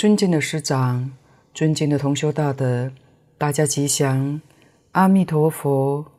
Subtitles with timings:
[0.00, 1.12] 尊敬的师长，
[1.52, 2.90] 尊敬的同修大德，
[3.36, 4.40] 大家吉祥，
[4.92, 6.10] 阿弥陀佛。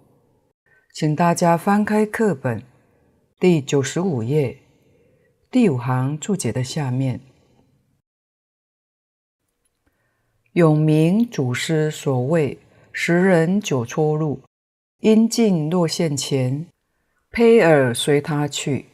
[0.94, 2.62] 请大家翻开课本
[3.40, 4.60] 第九十五页
[5.50, 7.22] 第五行注解的下面，
[10.54, 12.60] 永明祖师所谓
[12.94, 14.44] “十人九出入，
[15.00, 16.68] 应尽若现前，
[17.32, 18.86] 披尔随他去，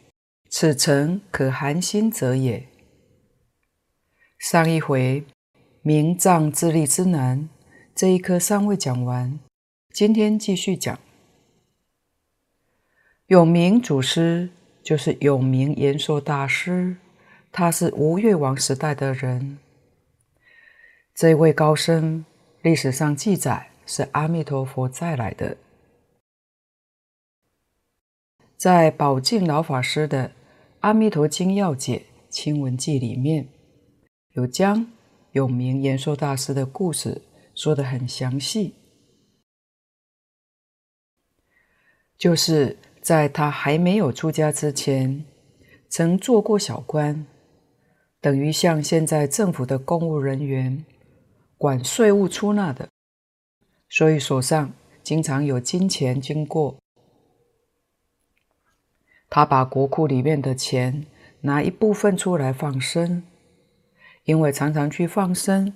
[0.50, 2.66] 此诚可寒心者也。”
[4.38, 5.26] 上一回
[5.82, 7.50] 明藏自立之难
[7.96, 9.40] 这一课尚未讲完，
[9.92, 11.00] 今天继续讲。
[13.26, 14.50] 永明祖师
[14.84, 16.98] 就是永明延寿大师，
[17.52, 19.58] 他是吴越王时代的人。
[21.16, 22.24] 这位高僧
[22.62, 25.58] 历史上记载是阿弥陀佛再来的，
[28.56, 30.30] 在宝静老法师的
[30.82, 33.48] 《阿弥陀经要解亲闻记》里面。
[34.38, 34.86] 有将
[35.32, 37.24] 永明延寿大师的故事
[37.56, 38.76] 说得很详细，
[42.20, 45.26] 就是在他还没有出家之前，
[45.90, 47.26] 曾做过小官，
[48.22, 50.86] 等于像现在政府的公务人员，
[51.58, 52.90] 管税务出纳的，
[53.90, 54.72] 所以手上
[55.02, 56.78] 经常有金钱经过。
[59.32, 61.08] 他把国库里面的钱
[61.42, 63.24] 拿一部分出来放生。
[64.28, 65.74] 因为常常去放生，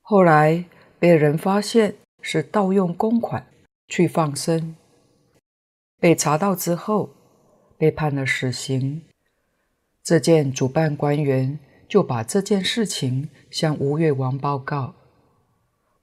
[0.00, 0.64] 后来
[1.00, 3.44] 被人发现是盗用公款
[3.88, 4.76] 去放生，
[5.98, 7.10] 被查到之后
[7.76, 9.02] 被判了死刑。
[10.04, 11.58] 这件主办官员
[11.88, 14.94] 就把这件事情向吴越王报告。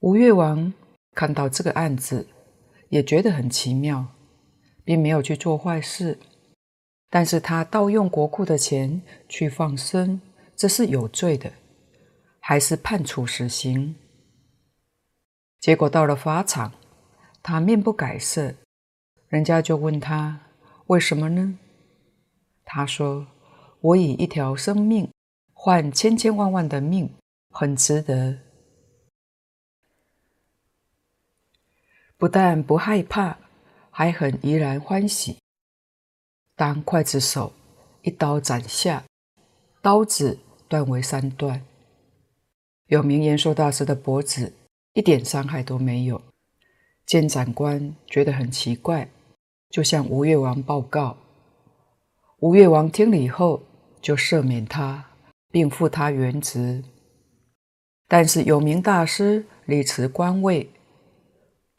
[0.02, 0.74] 吴越王
[1.16, 2.28] 看到这个案子，
[2.90, 4.08] 也觉得很奇妙，
[4.84, 6.20] 并没有去做坏事，
[7.10, 10.20] 但是他盗用国库的钱去放生，
[10.54, 11.54] 这是有罪的。
[12.42, 13.96] 还是判处死刑。
[15.60, 16.74] 结果到了法场，
[17.42, 18.56] 他面不改色，
[19.30, 20.42] 人家就问他
[20.88, 21.58] 为什么呢？
[22.66, 23.28] 他说
[23.82, 25.10] ：“我以一条生命
[25.54, 27.14] 换千千万万的命，
[27.52, 28.40] 很值得。
[32.18, 33.38] 不但不害怕，
[33.90, 35.38] 还很怡然欢喜。
[36.56, 37.54] 当刽子手
[38.02, 39.04] 一刀斩下，
[39.82, 41.64] 刀子断为三段。”
[42.92, 44.52] 有名延寿大师的脖子
[44.92, 46.22] 一点伤害都没有，
[47.06, 49.10] 监斩官觉得很奇怪，
[49.70, 51.16] 就向吴越王报告。
[52.40, 53.64] 吴越王听了以后，
[54.02, 55.06] 就赦免他，
[55.50, 56.84] 并复他原职。
[58.10, 60.70] 但是有名大师力辞官位，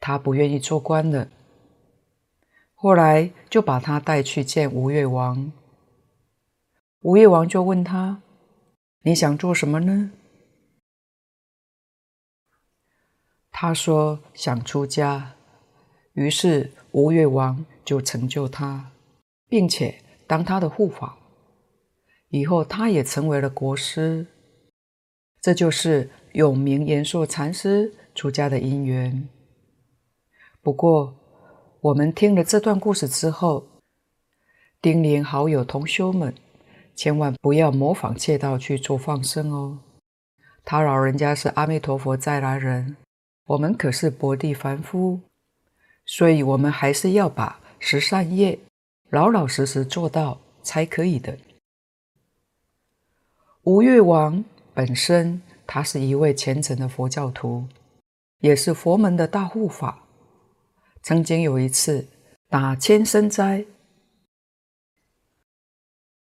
[0.00, 1.28] 他不愿意做官了。
[2.72, 5.52] 后来就把他带去见吴越王。
[7.02, 8.22] 吴越王就问他
[9.04, 10.10] ：“你想做什么呢？”
[13.62, 15.34] 他说想出家，
[16.14, 18.90] 于是吴越王就成就他，
[19.48, 21.16] 并且当他的护法。
[22.30, 24.26] 以后他也成为了国师。
[25.40, 29.28] 这就是永明延寿禅师出家的因缘。
[30.60, 31.14] 不过，
[31.82, 33.68] 我们听了这段故事之后，
[34.80, 36.34] 叮咛好友同修们，
[36.96, 39.78] 千万不要模仿窃盗去做放生哦，
[40.64, 42.96] 他老人家是阿弥陀佛再来人。
[43.46, 45.20] 我们可是薄地凡夫，
[46.06, 48.58] 所以我们还是要把十善业
[49.10, 51.36] 老老实实做到才可以的。
[53.64, 57.66] 吴越王本身他是一位虔诚的佛教徒，
[58.38, 60.04] 也是佛门的大护法。
[61.02, 62.06] 曾经有一次
[62.48, 63.64] 打千僧斋，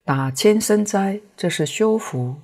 [0.04, 2.36] 打千僧斋这是修福，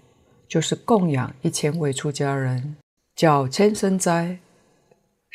[0.47, 2.77] 就是供养一千位出家人，
[3.13, 4.39] 叫千僧斋。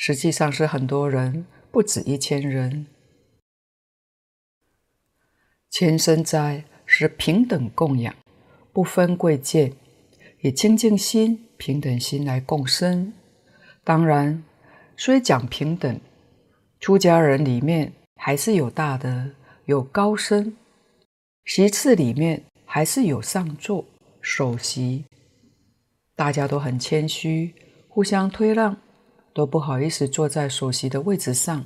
[0.01, 2.87] 实际上是很多人，不止一千人。
[5.69, 8.15] 千僧斋是平等供养，
[8.73, 9.73] 不分贵贱，
[10.41, 13.13] 以清净心、平等心来共生。
[13.83, 14.45] 当然，
[14.97, 16.01] 虽讲平等，
[16.79, 19.33] 出家人里面还是有大德、
[19.65, 20.57] 有高僧，
[21.45, 23.85] 席次里面还是有上座、
[24.21, 25.07] 首席，
[26.15, 27.53] 大家都很谦虚，
[27.89, 28.77] 互相推让。
[29.39, 31.65] 都不好意思坐在首席的位置上。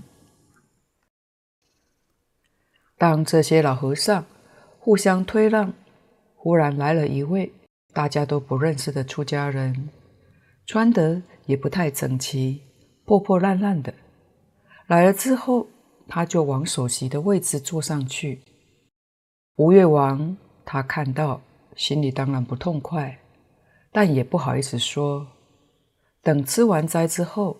[2.98, 4.26] 当这些老和尚
[4.78, 5.72] 互相推让，
[6.36, 7.50] 忽然来了一位
[7.94, 9.88] 大家都不认识的出家人，
[10.66, 12.60] 穿得也不太整齐，
[13.06, 13.94] 破破烂烂的。
[14.86, 15.66] 来了之后，
[16.06, 18.42] 他就往首席的位置坐上去。
[19.56, 20.36] 吴越王
[20.66, 21.40] 他看到，
[21.74, 23.18] 心里当然不痛快，
[23.90, 25.26] 但也不好意思说。
[26.20, 27.56] 等吃完斋之后，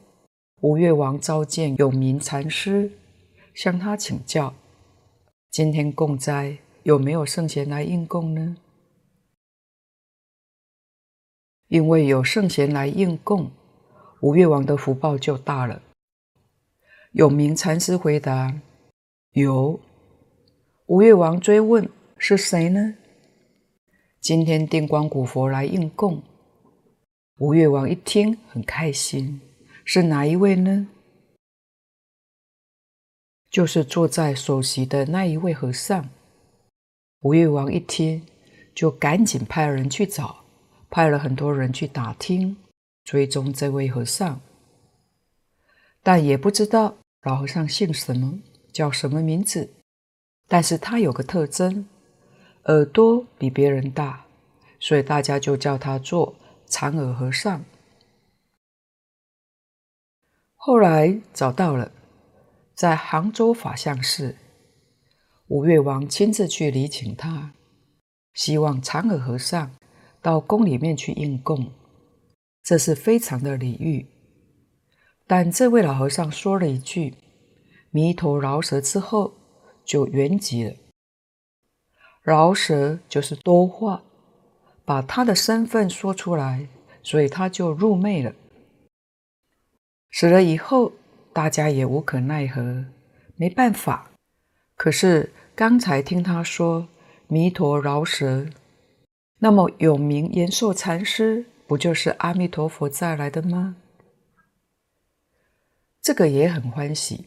[0.63, 2.93] 吴越王召见永明禅师，
[3.53, 4.55] 向他请教：
[5.51, 8.57] 今天供斋有没有圣贤来应供呢？
[11.67, 13.51] 因为有圣贤来应供，
[14.21, 15.83] 吴越王的福报就大了。
[17.15, 18.55] 永明禅师回答：
[19.33, 19.81] 有。
[20.87, 22.95] 吴越王追问：是谁呢？
[24.21, 26.23] 今天定光古佛来应供。
[27.39, 29.41] 吴越王一听很开心，
[29.85, 30.89] 是哪一位呢？
[33.51, 36.09] 就是坐在首席的那一位和尚。
[37.21, 38.27] 吴越王一听，
[38.75, 40.45] 就赶紧派人去找，
[40.91, 42.57] 派了很多人去打听，
[43.05, 44.41] 追踪这位和尚，
[46.03, 48.41] 但也不知道老和尚姓什么，
[48.73, 49.71] 叫什么名字。
[50.49, 51.87] 但是他有个特征。
[52.67, 54.25] 耳朵比别人大，
[54.79, 56.37] 所以大家就叫他做
[56.67, 57.65] 长耳和尚。
[60.65, 61.91] 后来找到了，
[62.73, 64.37] 在杭州法相寺，
[65.49, 67.53] 吴越王亲自去礼请他，
[68.33, 69.73] 希望长耳和尚
[70.21, 71.73] 到宫里面去应供，
[72.63, 74.07] 这是非常的礼遇。
[75.27, 77.17] 但这位老和尚说了一句
[77.91, 79.33] “弥陀饶舌”之后，
[79.85, 80.77] 就圆寂了。
[82.23, 84.05] 饶舌就是多话，
[84.85, 86.69] 把他的身份说出来，
[87.03, 88.33] 所以他就入昧了。
[90.13, 90.93] 死了以后，
[91.33, 92.85] 大家也无可奈何，
[93.37, 94.11] 没办法。
[94.77, 96.89] 可是刚才听他说
[97.29, 98.47] 弥陀饶舌，
[99.39, 103.77] 那么永明延寿禅师不就是阿弥陀佛再来的吗？
[106.03, 107.27] 这个也很欢喜，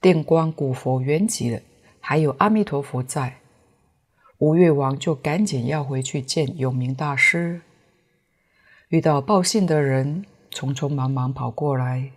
[0.00, 1.62] 电光古佛圆寂了，
[2.00, 3.38] 还有阿弥陀佛在。
[4.38, 7.62] 吴越王就赶紧要回去见永明大师，
[8.88, 12.12] 遇到报信的人，匆匆忙忙跑过来。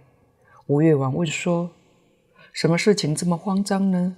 [0.67, 1.71] 吴越王问说
[2.53, 4.17] ：“什么事情这么慌张呢？”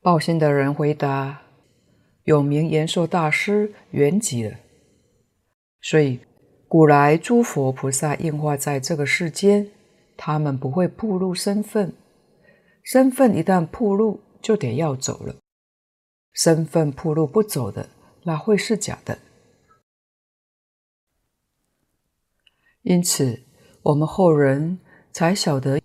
[0.00, 1.42] 报信的人回答
[2.24, 4.58] ：“有名延寿大师圆寂了，
[5.80, 6.20] 所以
[6.68, 9.68] 古来诸佛菩萨应化在这个世间，
[10.16, 11.92] 他们不会暴露身份，
[12.84, 15.34] 身份一旦暴露。”就得要走了，
[16.32, 17.88] 身份暴露不走的，
[18.22, 19.18] 那会是假的？
[22.86, 23.42] 因此，
[23.82, 24.78] 我们后人
[25.10, 25.80] 才晓得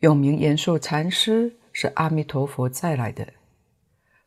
[0.00, 3.26] 永明延寿禅师是阿弥陀佛再来的。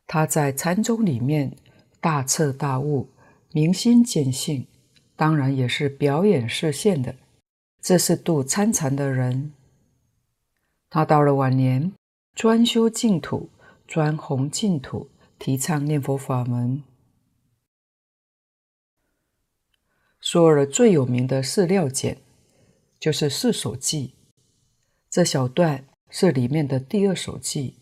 [0.04, 1.54] 他在禅宗里面
[2.00, 3.10] 大彻大悟，
[3.52, 4.66] 明心见性，
[5.14, 7.14] 当然也是表演示现的。
[7.80, 9.52] 这是度参禅的人。
[10.90, 11.92] 他到了晚年，
[12.34, 13.48] 专修净土。
[13.86, 15.08] 专弘净土，
[15.38, 16.82] 提倡念佛法门。
[20.30, 22.18] 说了最有名的四料简，
[23.00, 24.10] 就是四首偈。
[25.08, 27.72] 这小段是里面的第二首偈：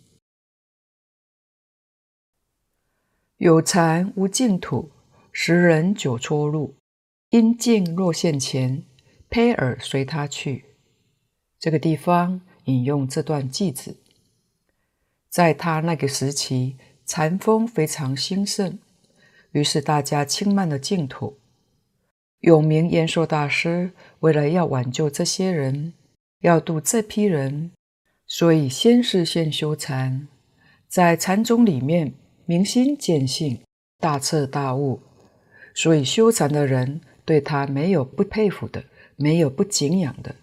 [3.39, 4.93] 有禅无净土，
[5.33, 6.77] 十人九撮路。
[7.31, 8.85] 因境若现前，
[9.29, 10.67] 披尔随他去。
[11.59, 13.97] 这个地方引用这段偈子。
[15.29, 18.79] 在他那个时期，禅风非常兴盛，
[19.51, 21.41] 于是大家轻慢了净土。
[22.47, 25.93] 永明延寿大师为了要挽救这些人，
[26.43, 27.73] 要度这批人，
[28.25, 30.29] 所以先是先修禅，
[30.87, 33.59] 在禅宗里面明心见性，
[33.99, 35.01] 大彻大悟，
[35.75, 38.85] 所以修禅的人对他没有不佩服的，
[39.17, 40.37] 没有不敬仰的。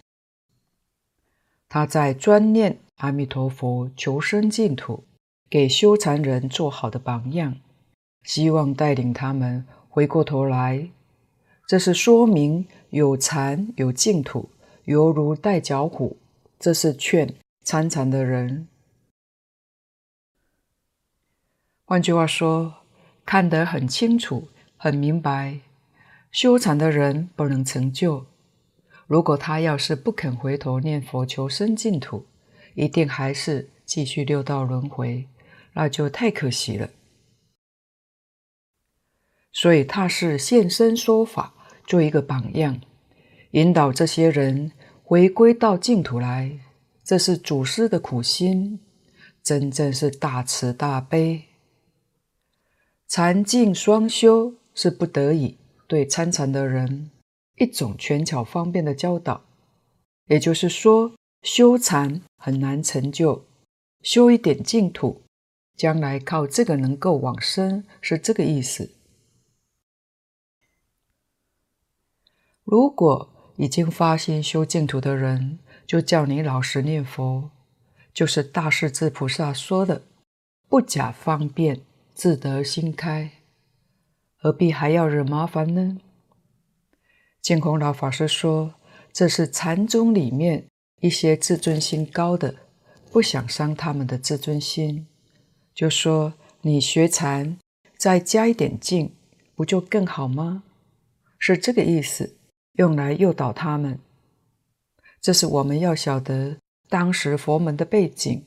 [1.68, 2.78] 他在专念。
[2.98, 5.02] 阿弥陀佛，求生净土，
[5.50, 7.56] 给修禅人做好的榜样，
[8.22, 10.90] 希望带领他们回过头来。
[11.66, 14.50] 这是说明有禅有净土，
[14.84, 16.18] 犹如带脚虎。
[16.60, 18.68] 这是劝参禅的人。
[21.84, 22.74] 换句话说，
[23.26, 25.60] 看得很清楚，很明白，
[26.30, 28.26] 修禅的人不能成就。
[29.06, 32.24] 如果他要是不肯回头念佛求生净土，
[32.74, 35.26] 一定还是继续六道轮回，
[35.74, 36.88] 那就太可惜了。
[39.54, 41.54] 所以他是现身说法，
[41.86, 42.78] 做一个榜样，
[43.52, 46.58] 引导这些人回归到净土来。
[47.02, 48.80] 这是祖师的苦心，
[49.42, 51.44] 真正是大慈大悲。
[53.08, 55.56] 禅净双修是不得已
[55.86, 57.10] 对参禅的人
[57.56, 59.42] 一种权巧方便的教导，
[60.26, 61.14] 也就是说。
[61.44, 63.44] 修禅很难成就，
[64.00, 65.20] 修一点净土，
[65.76, 68.90] 将来靠这个能够往生，是这个意思。
[72.64, 77.50] 如果已经发心修净土的人，就叫你老实念佛，
[78.12, 80.02] 就是大势至菩萨说的
[80.68, 81.82] “不假方便，
[82.14, 83.30] 自得心开”，
[84.40, 85.98] 何必还要惹麻烦呢？
[87.42, 88.74] 净空老法师说，
[89.12, 90.64] 这是禅宗里面
[91.00, 92.54] 一些自尊心高的，
[93.12, 95.06] 不想伤他们的自尊心，
[95.74, 97.58] 就说你学禅
[97.98, 99.14] 再加一点劲，
[99.54, 100.62] 不就更好吗？
[101.38, 102.36] 是这个意思，
[102.74, 103.98] 用来诱导他们。
[105.20, 108.44] 这是我们要晓得当时佛门的背景，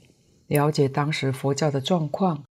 [0.47, 2.43] 了解当时佛教的状况，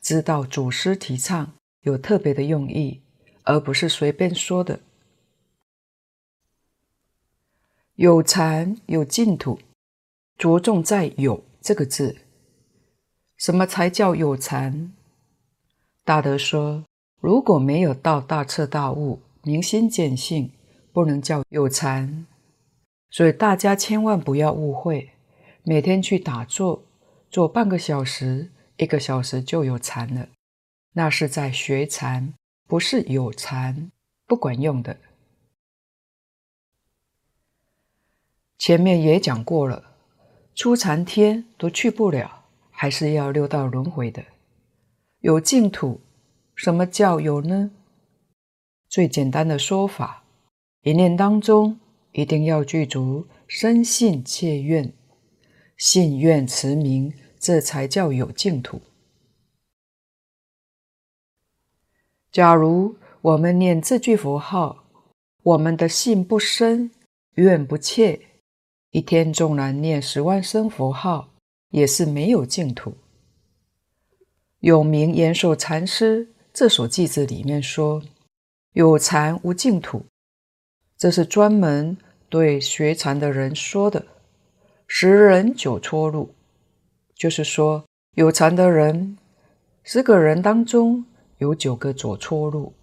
[0.00, 1.52] 知道祖师提倡
[1.82, 3.02] 有特别的用意，
[3.42, 4.80] 而不是随便说的。
[7.96, 9.58] 有禅有净土，
[10.36, 12.16] 着重在“有”这个字。
[13.36, 14.92] 什么才叫有禅？
[16.04, 16.84] 大德说，
[17.20, 20.52] 如果没有到大彻大悟、明心见性，
[20.96, 22.24] 不能叫有禅。
[23.10, 25.10] 所以大家千万不要误会，
[25.62, 26.84] 每天去打坐，
[27.28, 30.30] 坐半个小时、一个小时就有禅了，
[30.94, 32.32] 那是在学禅，
[32.66, 33.92] 不是有禅，
[34.26, 34.96] 不管用的。
[38.56, 39.98] 前面也讲过了，
[40.54, 44.24] 初禅天都去不了，还是要六道轮回的。
[45.20, 46.00] 有净土，
[46.54, 47.70] 什么叫有呢？
[48.88, 50.24] 最简单的说法，
[50.86, 51.80] 一念当中。
[52.12, 54.90] 一定要具足深信切愿，
[55.76, 58.80] 信愿持名，这才叫有净土。
[62.32, 64.86] 假如我们念这句佛号，
[65.42, 66.90] 我们的信不深，
[67.34, 68.18] 愿不切，
[68.92, 71.34] 一天纵然念十万声佛号，
[71.68, 72.94] 也是没有净土。
[74.60, 78.02] 有名延寿禅师这首偈子里面说
[78.72, 80.06] ：“有禅无净土”，
[80.96, 81.96] 这是专门。
[82.28, 84.04] 对学禅的人说的
[84.88, 86.34] “十人九错路”，
[87.14, 89.16] 就是说有禅的人，
[89.84, 91.06] 十个人当中
[91.38, 92.74] 有九个走错路。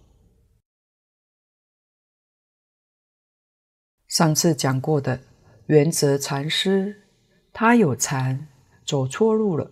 [4.07, 5.19] 上次讲过的
[5.65, 7.03] 圆泽禅师，
[7.51, 8.47] 他有禅，
[8.85, 9.69] 走错路了，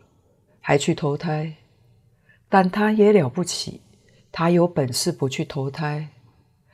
[0.59, 1.55] 还去投胎，
[2.49, 3.81] 但他也了不起，
[4.33, 6.09] 他有本事不去投胎，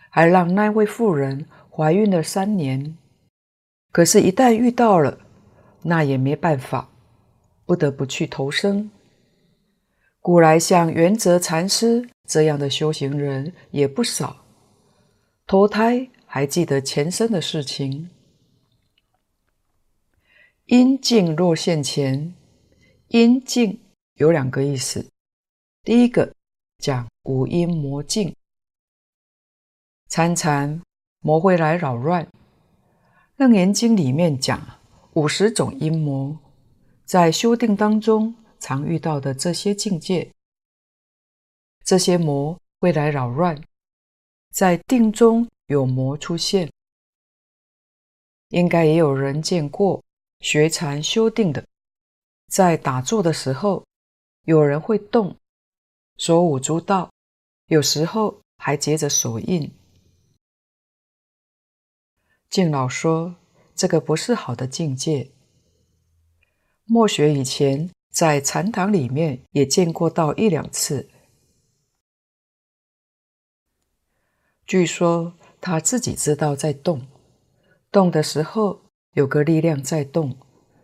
[0.10, 1.46] 还让那位妇人。
[1.78, 2.98] 怀孕了三年，
[3.92, 5.20] 可是，一旦遇到了，
[5.84, 6.90] 那也没办法，
[7.68, 8.90] 不得不去投生。
[10.20, 14.44] 古来像圆泽禅师这样的修行人也不少，
[15.46, 18.10] 投胎还记得前生的事情。
[20.66, 22.34] 因境若现前，
[23.10, 23.80] 因境
[24.16, 25.08] 有两个意思，
[25.84, 26.34] 第一个
[26.80, 28.36] 讲五阴魔境，
[30.10, 30.82] 参禅。
[31.20, 32.26] 魔会来扰乱，
[33.38, 34.62] 《楞严经》里面讲
[35.14, 36.38] 五十种阴魔，
[37.06, 40.32] 在修定当中常遇到的这些境界，
[41.84, 43.62] 这些魔会来扰乱，
[44.52, 46.72] 在定中有魔出现，
[48.50, 50.04] 应该也有人见过
[50.40, 51.66] 学禅修定的，
[52.48, 53.84] 在打坐的时候，
[54.44, 55.36] 有人会动，
[56.18, 57.10] 手舞足蹈，
[57.68, 59.70] 有时候还结着手印。
[62.50, 63.36] 敬老说
[63.76, 65.32] ：“这个不是好的境界。
[66.86, 71.10] 末学以前在禅堂里面也见过到一两次。
[74.66, 77.06] 据说他自己知道在动，
[77.92, 78.82] 动的时候
[79.14, 80.38] 有个力量在动，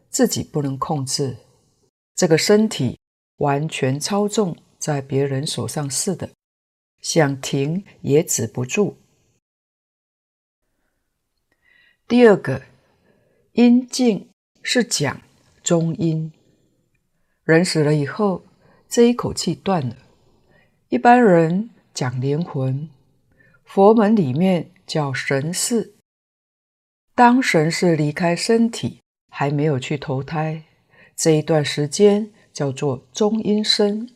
[0.09, 1.37] 自己不能控制，
[2.15, 2.99] 这个身体
[3.37, 6.29] 完全操纵在别人手上似的，
[7.01, 8.97] 想停也止不住。”
[12.05, 12.61] 第二个
[13.53, 14.29] 阴境
[14.61, 15.21] 是讲
[15.63, 16.33] 中阴，
[17.45, 18.43] 人死了以后，
[18.89, 19.95] 这一口气断了。
[20.89, 22.89] 一般人讲灵魂，
[23.63, 25.95] 佛门里面叫神识。
[27.15, 30.65] 当神识离开身体，还没有去投胎，
[31.15, 34.09] 这一段时间叫做中阴身。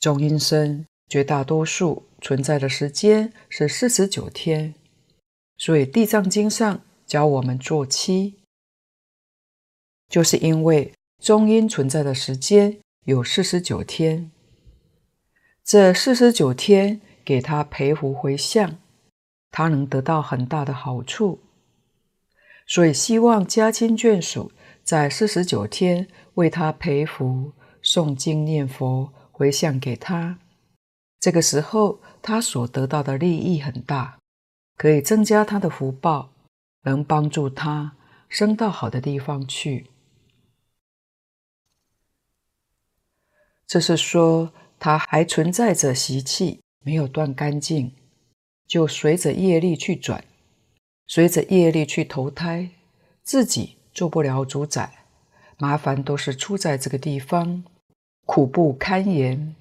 [0.00, 4.74] 中阴身绝大多数存在的时间是四十九天。
[5.60, 8.38] 所以《地藏经》上教我们做七，
[10.08, 14.30] 就是因为中阴存在的时间有四十九天，
[15.62, 18.78] 这四十九天给他培福回向，
[19.50, 21.40] 他能得到很大的好处。
[22.66, 24.50] 所以希望家亲眷属
[24.82, 30.38] 在四十九天为他培福、诵经念佛、回向给他，
[31.20, 34.19] 这个时候他所得到的利益很大。
[34.80, 36.30] 可以增加他的福报，
[36.84, 37.98] 能帮助他
[38.30, 39.88] 升到好的地方去。
[43.66, 47.92] 这是说他还存在着习气，没有断干净，
[48.66, 50.24] 就随着业力去转，
[51.06, 52.70] 随着业力去投胎，
[53.22, 55.04] 自己做不了主宰，
[55.58, 57.62] 麻烦都是出在这个地方，
[58.24, 59.54] 苦不堪言。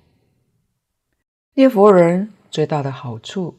[1.56, 3.58] 念佛人最大的好处，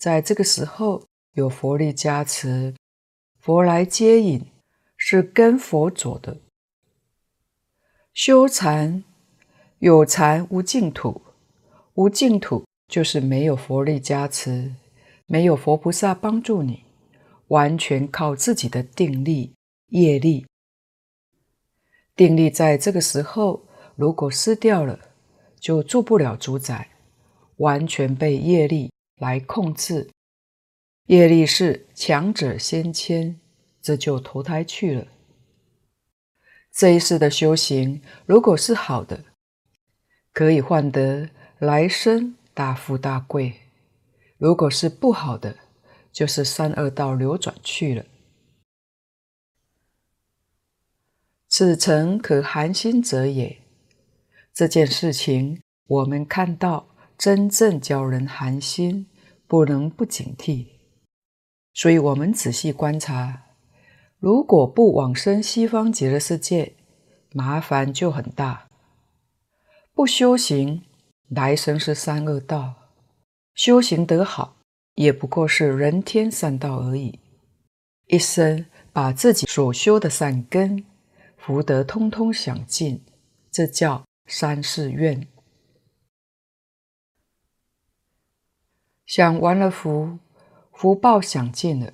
[0.00, 2.74] 在这个时候有佛力加持，
[3.38, 4.46] 佛来接引，
[4.96, 6.38] 是跟佛走的。
[8.14, 9.04] 修禅，
[9.80, 11.20] 有禅无净土，
[11.92, 14.74] 无净土就是没有佛力加持，
[15.26, 16.84] 没有佛菩萨帮助你，
[17.48, 19.52] 完全靠自己的定力、
[19.88, 20.46] 业力。
[22.16, 24.98] 定力在这个时候如果失掉了，
[25.58, 26.88] 就做不了主宰。
[27.58, 30.08] 完全被业力来控制，
[31.04, 33.38] 业力是强者先迁，
[33.82, 35.08] 这就投胎去了。
[36.72, 39.26] 这一世的修行，如果是好的，
[40.32, 41.28] 可以换得
[41.58, 43.52] 来生大富大贵；
[44.38, 45.58] 如果是不好的，
[46.10, 48.06] 就是三恶道流转去了。
[51.46, 53.58] 此诚可寒心者也。
[54.54, 56.86] 这件事情，我们看到。
[57.20, 59.06] 真正教人寒心，
[59.50, 60.68] 不能不警惕。
[61.74, 63.46] 所以，我们仔细观察，
[64.20, 66.74] 如果不往生西方极乐世界，
[67.32, 68.68] 麻烦就很大。
[69.92, 70.82] 不修行，
[71.30, 72.74] 来生是三恶道；
[73.56, 74.58] 修行得好，
[74.94, 77.18] 也不过是人天三道而已。
[78.06, 80.84] 一生把自己所修的善根
[81.36, 83.04] 福德通通享尽，
[83.50, 85.26] 这叫三世愿。
[89.10, 90.20] 享完了福，
[90.70, 91.92] 福报享尽了，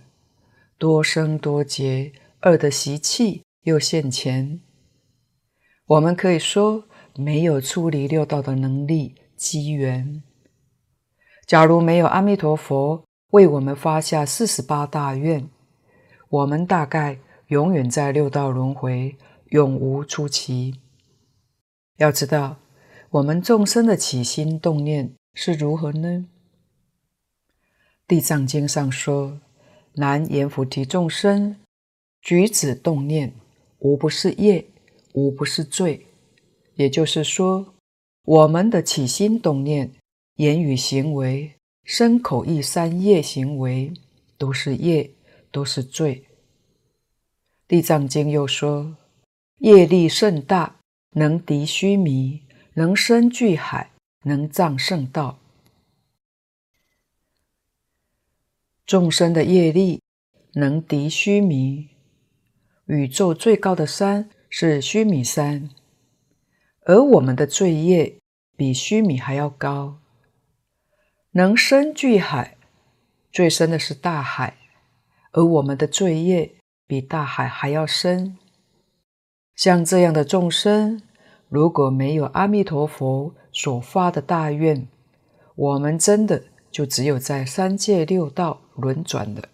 [0.77, 4.61] 多生多劫恶的习气又现前。
[5.87, 10.23] 我们可以说没有出离六道的能力机缘。
[11.47, 15.49] 假如没有阿弥陀佛为我们发下四十八大愿，
[16.29, 20.75] 我们大概永远在六道轮回，永无出期。
[21.97, 22.59] 要知道，
[23.09, 26.27] 我们众生的起心动念是如何呢？
[28.09, 29.41] 地藏经上说
[29.95, 31.57] ：“南阎浮提众生
[32.23, 33.33] 举止动念，
[33.81, 34.65] 无不是业，
[35.13, 36.07] 无不是罪。”
[36.77, 37.75] 也就是说，
[38.25, 39.91] 我们的起心动念、
[40.37, 43.93] 言语行为、身口意三业行为，
[44.39, 45.11] 都是业，
[45.51, 46.25] 都是罪。
[47.67, 48.97] 地藏经又说
[49.59, 50.77] ：“业力甚大，
[51.15, 52.43] 能敌须弥，
[52.75, 53.91] 能生巨海，
[54.23, 55.39] 能障圣道。”
[58.87, 60.01] 众生的业力
[60.53, 61.89] 能敌须弥，
[62.85, 65.69] 宇宙最高的山是须弥山，
[66.85, 68.21] 而我们的罪业
[68.57, 69.99] 比须弥还要高，
[71.33, 72.57] 能生巨海，
[73.33, 74.57] 最深的是大海，
[75.33, 76.53] 而我们的罪业
[76.87, 78.39] 比大海还要深。
[79.57, 81.03] 像这样的众生，
[81.49, 84.87] 如果没有阿弥陀佛所发的大愿，
[85.57, 88.61] 我们真的就只有在三界六道。
[88.77, 89.49] 轮转的，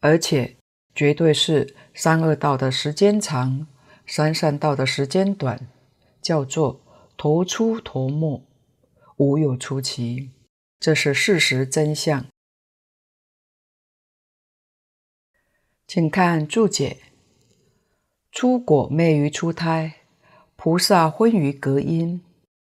[0.00, 0.56] 而且
[0.94, 3.66] 绝对是三恶道的时间长，
[4.06, 5.68] 三善道的时间短，
[6.20, 6.80] 叫做
[7.16, 8.44] 头出头没，
[9.16, 10.30] 无有出奇，
[10.80, 12.26] 这是事实真相。
[15.86, 17.02] 请看注解：
[18.30, 19.96] 出果昧于出胎，
[20.56, 22.24] 菩萨昏于隔阴，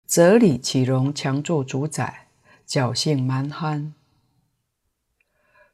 [0.06, 2.29] 则理岂容强作主宰？
[2.70, 3.96] 侥幸蛮憨，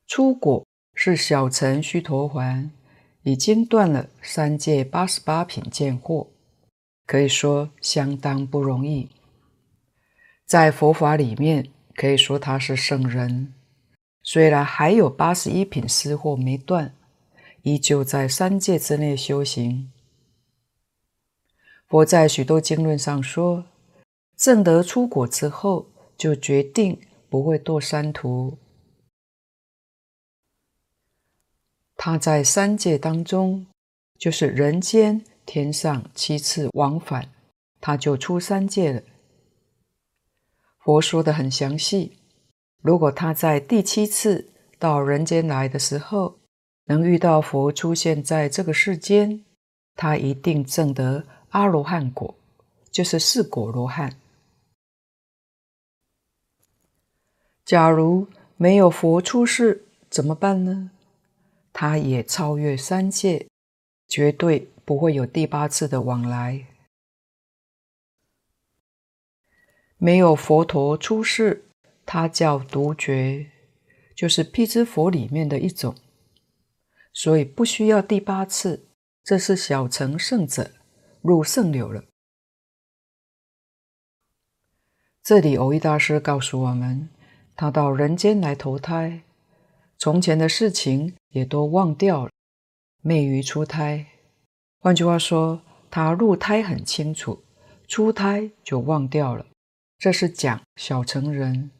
[0.08, 2.70] 出果是小乘须陀洹，
[3.24, 6.28] 已经断了三界八十八品见惑，
[7.06, 9.10] 可以说相当不容易。
[10.46, 13.54] 在佛法里面，可以说他是圣人，
[14.24, 16.96] 虽然还有八十一品思惑没断，
[17.64, 19.92] 依旧在三界之内修行。
[21.90, 23.66] 佛在许多经论上说，
[24.38, 25.88] 证得出果之后。
[26.18, 27.00] 就决定
[27.30, 28.58] 不会堕三途。
[31.96, 33.66] 他在三界当中，
[34.18, 37.32] 就是人间、天上七次往返，
[37.82, 39.02] 他就出三界了。
[40.80, 42.20] 佛说的很详细，
[42.82, 44.48] 如果他在第七次
[44.78, 46.38] 到人间来的时候，
[46.86, 49.44] 能遇到佛出现在这个世间，
[49.96, 52.36] 他一定证得阿罗汉果，
[52.92, 54.16] 就是四果罗汉。
[57.66, 60.92] 假如没有佛出世，怎么办呢？
[61.74, 63.48] 他也超越三界，
[64.08, 66.68] 绝对不会有第八次的往来。
[69.98, 71.66] 没有佛陀出世，
[72.06, 73.50] 他叫独觉，
[74.16, 75.96] 就是辟支佛里面的一种，
[77.12, 78.86] 所以不需要第八次。
[79.24, 80.70] 这是小乘圣者
[81.24, 82.04] 入圣流了。
[85.24, 87.10] 这里蕅益大师告诉我们，
[87.56, 89.22] 他到人间来投胎，
[89.98, 92.32] 从前的事情也都忘掉了，
[93.02, 94.06] 昧于出胎。
[94.80, 97.44] 换句话说，他入胎很清楚，
[97.88, 99.46] 出胎就忘掉了。
[99.98, 101.72] 这是讲小乘人，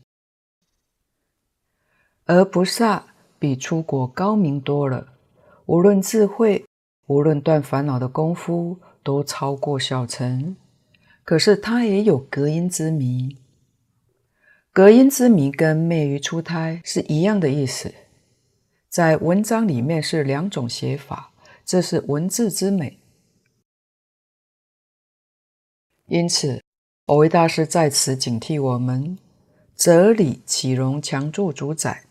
[2.26, 3.08] 而菩萨
[3.38, 5.14] 比出国高明多了，
[5.66, 6.66] 无论智慧。
[7.08, 10.56] 无论断烦恼的功夫都超过小乘，
[11.24, 13.38] 可是他也有隔音之迷。
[14.76, 17.94] 隔音之谜跟昧于出胎是一样的意思，
[18.90, 21.32] 在文章里面是两种写法，
[21.64, 23.00] 这是文字之美。
[26.08, 26.62] 因此，
[27.06, 29.18] 蕅益大师在此警惕我们：
[29.78, 32.04] 哲理岂容强作主宰？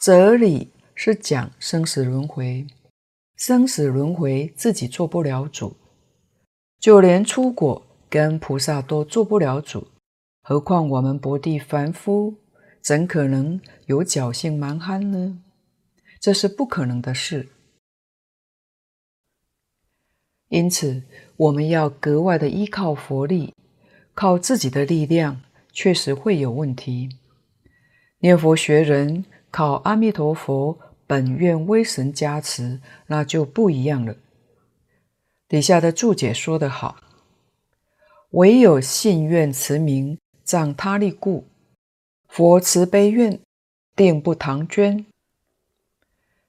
[0.00, 0.72] 哲理。
[0.94, 2.66] 是讲生死轮回，
[3.36, 5.76] 生死轮回自己做不了主，
[6.80, 9.86] 就连出果跟菩萨都做不了主，
[10.48, 12.36] 何况我们薄地凡夫，
[12.80, 15.42] 怎可能有侥幸蛮憨呢？
[16.18, 17.50] 这是不可能的事。
[20.48, 21.02] 因此，
[21.36, 23.52] 我们要格外的依靠佛力，
[24.14, 27.10] 靠自己的力量，确实会有问题。
[28.20, 30.78] 念佛学人靠阿弥陀佛。
[31.06, 34.16] 本愿威神加持，那就不一样了。
[35.46, 36.96] 底下的注解说得好
[38.32, 41.44] ：“唯有信愿持名，仗他力故，
[42.26, 43.38] 佛慈悲愿，
[43.94, 45.04] 定不唐捐。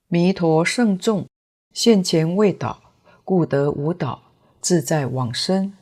[0.08, 1.28] 弥陀圣众
[1.74, 2.94] 现前未倒，
[3.26, 4.32] 故得无倒，
[4.62, 5.74] 自在往生。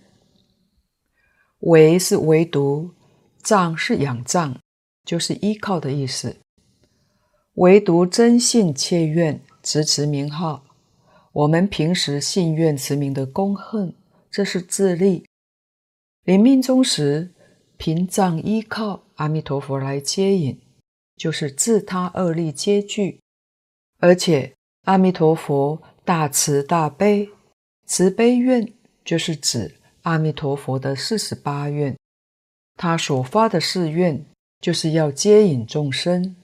[1.59, 2.89] 唯是唯独，
[3.43, 4.57] 仗是仰仗，
[5.05, 6.37] 就是依靠的意思。”
[7.53, 10.63] 唯独真信切愿持持名号，
[11.33, 13.93] 我们平时信愿持名的功恨，
[14.31, 15.27] 这是自利。
[16.23, 17.35] 临命终时，
[17.77, 20.59] 凭仗依靠阿弥陀佛来接引，
[21.15, 23.19] 就是自他二力皆具。
[23.99, 27.29] 而且阿弥陀佛大慈大悲，
[27.85, 28.73] 慈悲愿
[29.05, 31.97] 就是指阿弥陀佛的四十八愿，
[32.75, 34.25] 他所发的誓愿
[34.59, 36.35] 就是要接引众生。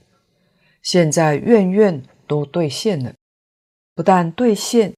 [0.82, 3.14] 现在愿愿都兑现了，
[3.96, 4.94] 不但兑现，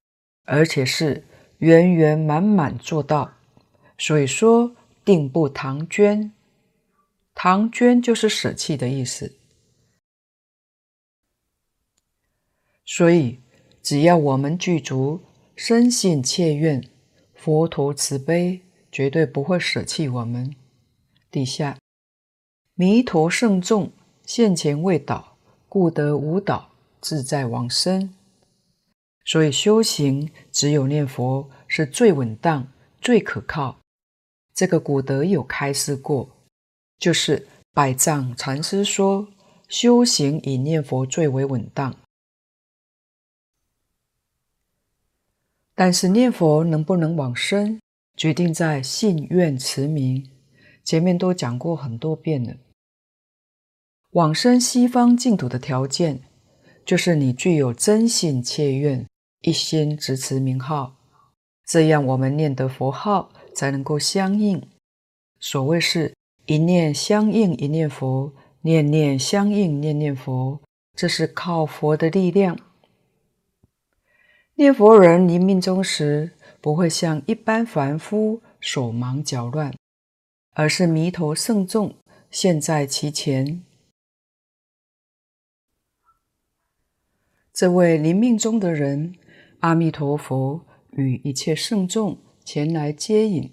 [0.45, 1.23] 而且是
[1.59, 3.31] 圆圆满满做到。
[3.97, 6.33] 所以说，定不唐捐，
[7.33, 9.37] 唐捐就是舍弃的意思。
[12.83, 13.39] 所以，
[13.81, 15.21] 只要我们具足
[15.55, 16.83] 深信切愿，
[17.33, 20.53] 佛陀慈悲，绝对不会舍弃我们。
[21.31, 21.77] 底下，
[22.73, 23.91] 弥陀圣众
[24.25, 25.37] 现前未倒。
[25.67, 28.13] 故得无倒，自在往生。
[29.25, 33.81] 所以修行只有念佛是最稳当、最可靠。
[34.55, 36.29] 这个古德有开示过，
[36.97, 39.27] 就是百丈禅师说，
[39.67, 41.93] 修行以念佛最为稳当。
[45.75, 47.81] 但是念佛能不能往生，
[48.15, 50.31] 决定在信愿持名。
[50.85, 52.55] 前面都讲过很多遍了。
[54.11, 56.21] 往生西方净土的条件，
[56.85, 59.05] 就是你具有真信切愿，
[59.41, 60.95] 一心执持名号，
[61.65, 64.61] 这样我们念的佛号才能够相应。
[65.39, 66.13] 所谓是
[66.45, 70.59] 一念相应一念佛，念念相应念念佛，
[70.93, 72.59] 这是靠佛的力量。
[74.55, 79.73] 念佛人临命终时，不会像一般凡夫手忙脚乱，
[80.51, 81.95] 而是弥陀圣众
[82.31, 83.63] 现在其前。
[87.53, 89.15] 这位临命终的人，
[89.59, 93.51] 阿弥陀佛与一切圣众前来接引。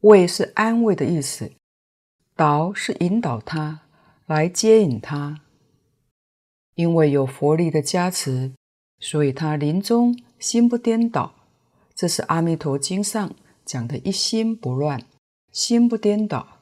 [0.00, 1.52] 慰是安慰的意思，
[2.34, 3.82] 导是引导他
[4.26, 5.42] 来接引他。
[6.74, 8.52] 因为有佛力的加持，
[8.98, 11.34] 所以他临终心不颠倒。
[11.94, 15.02] 这是《阿弥陀经》上讲的一心不乱，
[15.52, 16.60] 心不颠倒。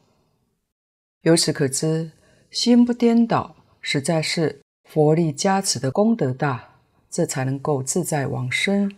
[1.22, 2.12] 由此可知，
[2.50, 4.60] 心不颠倒实在是。
[4.88, 6.76] 佛力加持的功德大，
[7.10, 8.96] 这才能够自在往生。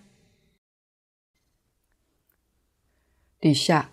[3.40, 3.92] 底下，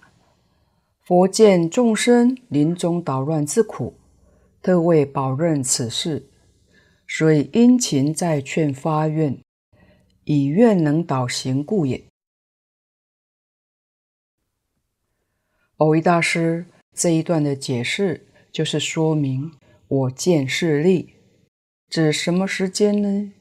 [1.04, 4.00] 佛见众生临终捣乱之苦，
[4.62, 6.28] 特为保任此事，
[7.08, 9.40] 所以殷勤再劝发愿，
[10.24, 12.04] 以愿能导行故也。
[15.78, 19.52] 偶一大师这一段的解释，就是说明
[19.88, 21.14] 我见是利，
[21.88, 23.32] 指什么时间呢？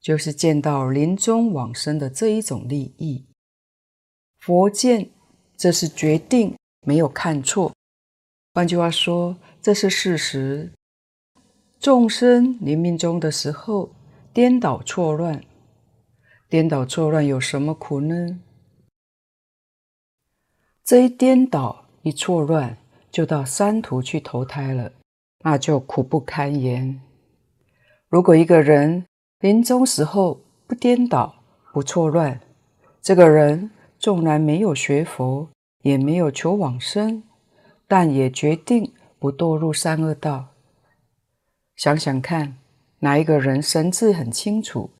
[0.00, 3.27] 就是见到临终往生的这一种利益。
[4.48, 5.10] 佛见，
[5.58, 7.74] 这是决定，没有看错。
[8.54, 10.72] 换句话说，这是事实。
[11.78, 13.90] 众生临命终的时候，
[14.32, 15.44] 颠倒错乱，
[16.48, 18.40] 颠倒错乱有什么苦呢？
[20.82, 22.78] 这一颠倒一错乱，
[23.10, 24.92] 就到三途去投胎了，
[25.40, 26.98] 那就苦不堪言。
[28.08, 29.04] 如果一个人
[29.40, 32.40] 临终时候不颠倒不错乱，
[33.02, 33.70] 这个人。
[34.08, 35.50] 纵然没有学佛，
[35.82, 37.22] 也没有求往生，
[37.86, 40.54] 但也决定不堕入三恶道。
[41.76, 42.56] 想想看，
[43.00, 44.92] 哪一个人神智很清楚，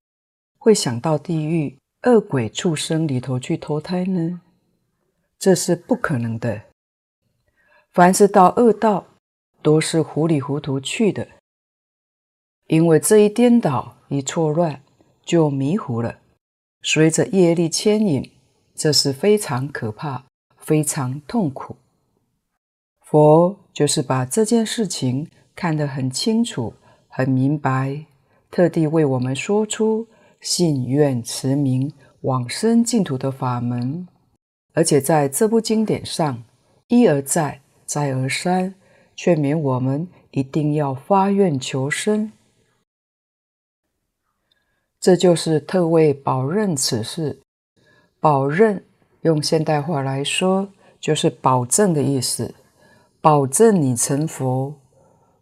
[0.58, 4.42] 会想到地狱、恶鬼、畜生里头去投胎呢？
[5.38, 6.64] 这是不可能的。
[7.92, 9.06] 凡是到恶道，
[9.62, 11.26] 都是糊里糊涂去的，
[12.66, 14.82] 因为这一颠倒、一错乱，
[15.24, 16.18] 就迷糊了，
[16.82, 18.30] 随着业力牵引。
[18.78, 20.24] 这是非常可怕、
[20.56, 21.74] 非常痛苦。
[23.00, 26.74] 佛就是把这件事情看得很清楚、
[27.08, 28.06] 很明白，
[28.52, 30.06] 特地为我们说出
[30.40, 34.06] 信愿持名往生净土的法门，
[34.74, 36.44] 而且在这部经典上
[36.86, 38.76] 一而再、再而三
[39.16, 42.30] 劝勉我们一定要发愿求生。
[45.00, 47.40] 这就是特为保任此事。
[48.20, 48.84] 保任
[49.22, 52.54] 用现代话来说，就是保证的意思，
[53.20, 54.74] 保证你成佛，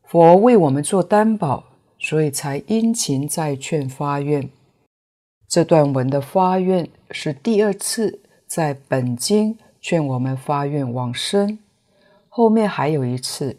[0.05, 1.65] 佛为我们做担保，
[1.99, 4.51] 所以才殷勤再劝发愿。
[5.49, 11.59] 这段文的发愿是第二次在本经劝我们发愿往生，
[12.29, 13.57] 后面还有一次。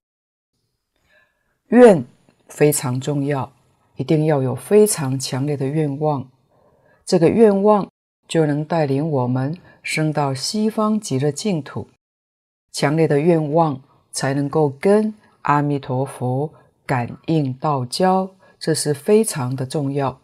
[1.70, 2.06] 愿
[2.48, 3.52] 非常重要，
[3.96, 6.30] 一定要有非常强烈的愿望，
[7.06, 7.88] 这个愿望。
[8.28, 11.88] 就能带领我们升到西方极乐净土。
[12.72, 15.14] 强烈的愿望才能够跟
[15.44, 16.54] 阿弥陀佛
[16.86, 20.22] 感应道交，这是非常的重要。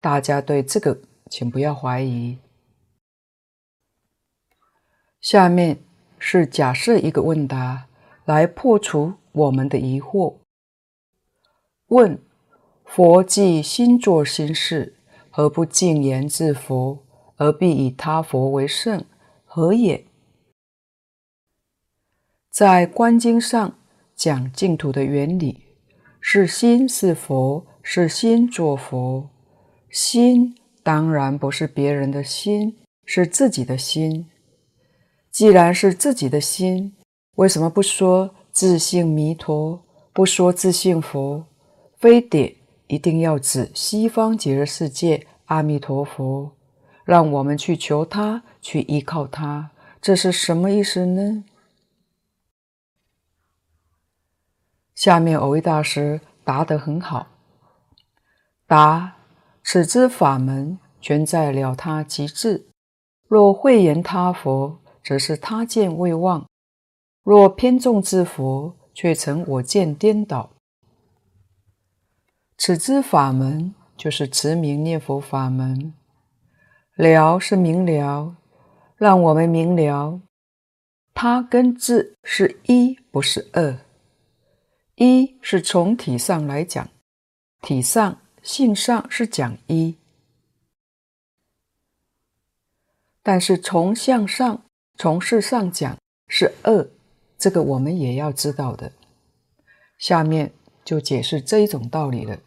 [0.00, 2.38] 大家对这个请不要怀疑。
[5.20, 5.78] 下面
[6.18, 7.86] 是假设一个问答，
[8.24, 10.34] 来破除我们的疑惑。
[11.88, 12.18] 问：
[12.84, 14.96] 佛既心作心事，
[15.30, 17.05] 何不净言自佛？
[17.36, 19.04] 而必以他佛为圣，
[19.44, 20.04] 何也？
[22.50, 23.76] 在《观经》上
[24.14, 25.64] 讲净土的原理，
[26.20, 29.28] 是心是佛，是心作佛。
[29.90, 34.26] 心当然不是别人的心，是自己的心。
[35.30, 36.96] 既然是自己的心，
[37.34, 41.44] 为什么不说自性弥陀，不说自性佛，
[41.98, 46.55] 非得一定要指西方极乐世界阿弥陀佛？
[47.06, 49.70] 让我们去求他，去依靠他，
[50.02, 51.44] 这是什么意思呢？
[54.92, 57.28] 下面蕅益大师答得很好，
[58.66, 59.18] 答：
[59.62, 62.66] 此之法门全在了他极致。
[63.28, 66.46] 若慧言他佛，则是他见未忘；
[67.22, 70.50] 若偏重自佛，却成我见颠倒。
[72.58, 75.94] 此之法门，就是持名念佛法门。
[76.96, 78.34] 了是明了，
[78.96, 80.18] 让我们明了，
[81.12, 83.78] 他跟智是一，不是二。
[84.94, 86.88] 一是从体上来讲，
[87.60, 89.96] 体上性上是讲一，
[93.22, 94.64] 但是从相上、
[94.96, 96.88] 从事上讲是二，
[97.36, 98.90] 这个我们也要知道的。
[99.98, 100.50] 下面
[100.82, 102.38] 就解释这一种道理了。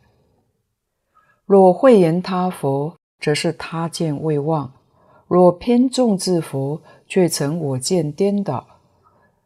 [1.45, 2.98] 若讳言他佛。
[3.19, 4.71] 则是他见未忘，
[5.27, 8.65] 若偏重自佛，却成我见颠倒。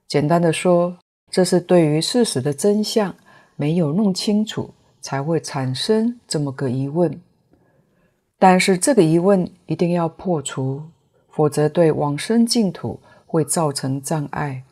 [0.08, 0.98] 简单的说，
[1.32, 3.16] 这是对于事实的真相
[3.56, 7.20] 没有弄清楚，才会产生这么个疑问。
[8.38, 10.84] 但是这个疑问一定要破除，
[11.32, 14.64] 否则对往生净土会造成障碍。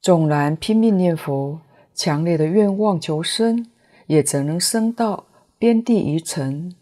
[0.00, 1.58] 纵然拼命念佛，
[1.94, 3.66] 强烈的愿望求生，
[4.06, 5.24] 也只能生到
[5.58, 6.76] 边地余尘。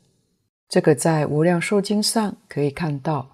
[0.69, 3.31] 这个在《无量寿经》上可以看到。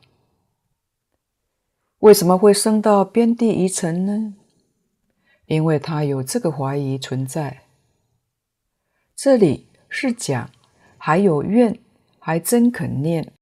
[2.00, 4.34] 为什么会生到边地遗尘呢？
[5.46, 7.62] 因为他有这个怀疑存在。
[9.16, 10.50] 这里是讲
[10.96, 11.78] 还有愿，
[12.18, 13.32] 还真肯念，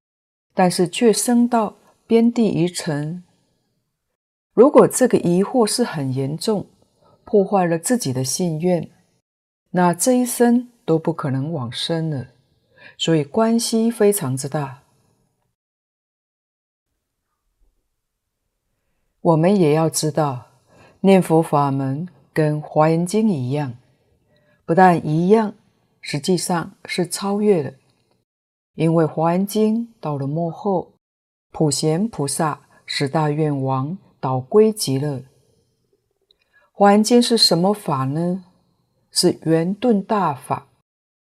[0.54, 3.22] 但是却生到边地遗尘。
[4.54, 6.66] 如果这个疑惑是很严重，
[7.24, 8.90] 破坏了自己的信愿，
[9.70, 12.28] 那这一生都不可能往生了。
[12.98, 14.82] 所以关系非常之大。
[19.20, 20.48] 我们也要知道，
[21.00, 23.76] 念佛法门跟《华严经》一样，
[24.64, 25.54] 不但一样，
[26.00, 27.72] 实际上是超越了。
[28.74, 30.92] 因为《华严经》到了末后，
[31.50, 35.18] 普贤菩萨十大愿王导归极乐。
[36.72, 38.44] 《华严经》是什么法呢？
[39.10, 40.66] 是圆顿大法。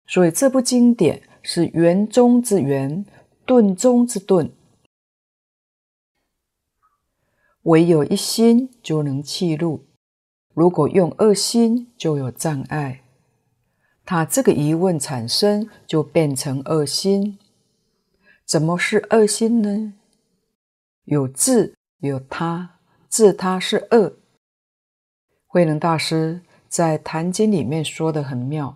[0.08, 3.06] 所以这部经典是圆中之圆，
[3.46, 4.52] 顿中之顿。
[7.62, 9.86] 唯有一心就能契入，
[10.56, 13.04] 如果用二心就有障碍。
[14.04, 17.38] 他这个疑问产生，就变成二心。
[18.44, 19.94] 怎么是二心呢？
[21.04, 24.12] 有自有他，自他是二。
[25.46, 28.76] 慧能大师在《坛经》里面说得很妙。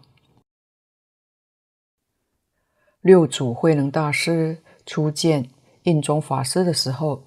[3.01, 5.49] 六祖慧能大师初见
[5.83, 7.23] 印宗法师的时候。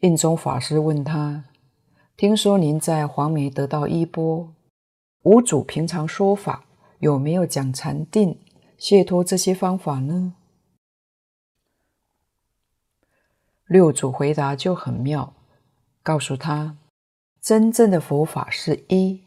[0.00, 1.44] 印宗法师问他
[2.18, 4.52] ：“听说您在黄梅得到衣钵，
[5.22, 6.66] 五祖平常说法
[6.98, 8.38] 有没有讲禅定、
[8.76, 10.34] 解脱这些方法呢？”
[13.66, 15.32] 六祖回答就很妙，
[16.02, 16.76] 告诉他
[17.40, 19.22] ：“真正的佛法是一，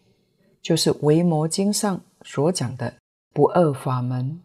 [0.62, 2.94] 就是《维摩经》上所讲的
[3.34, 4.40] 不二法门。”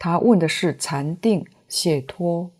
[0.00, 2.50] 他问的是禅定、解脱，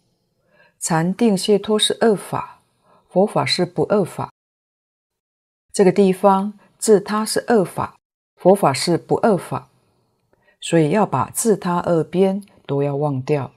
[0.78, 2.59] 禅定、解脱是二法。
[3.09, 4.30] 佛法是不二法，
[5.72, 7.99] 这个地方自他是二法，
[8.36, 9.68] 佛法是不二法，
[10.61, 13.51] 所以要把自他二边都要忘掉，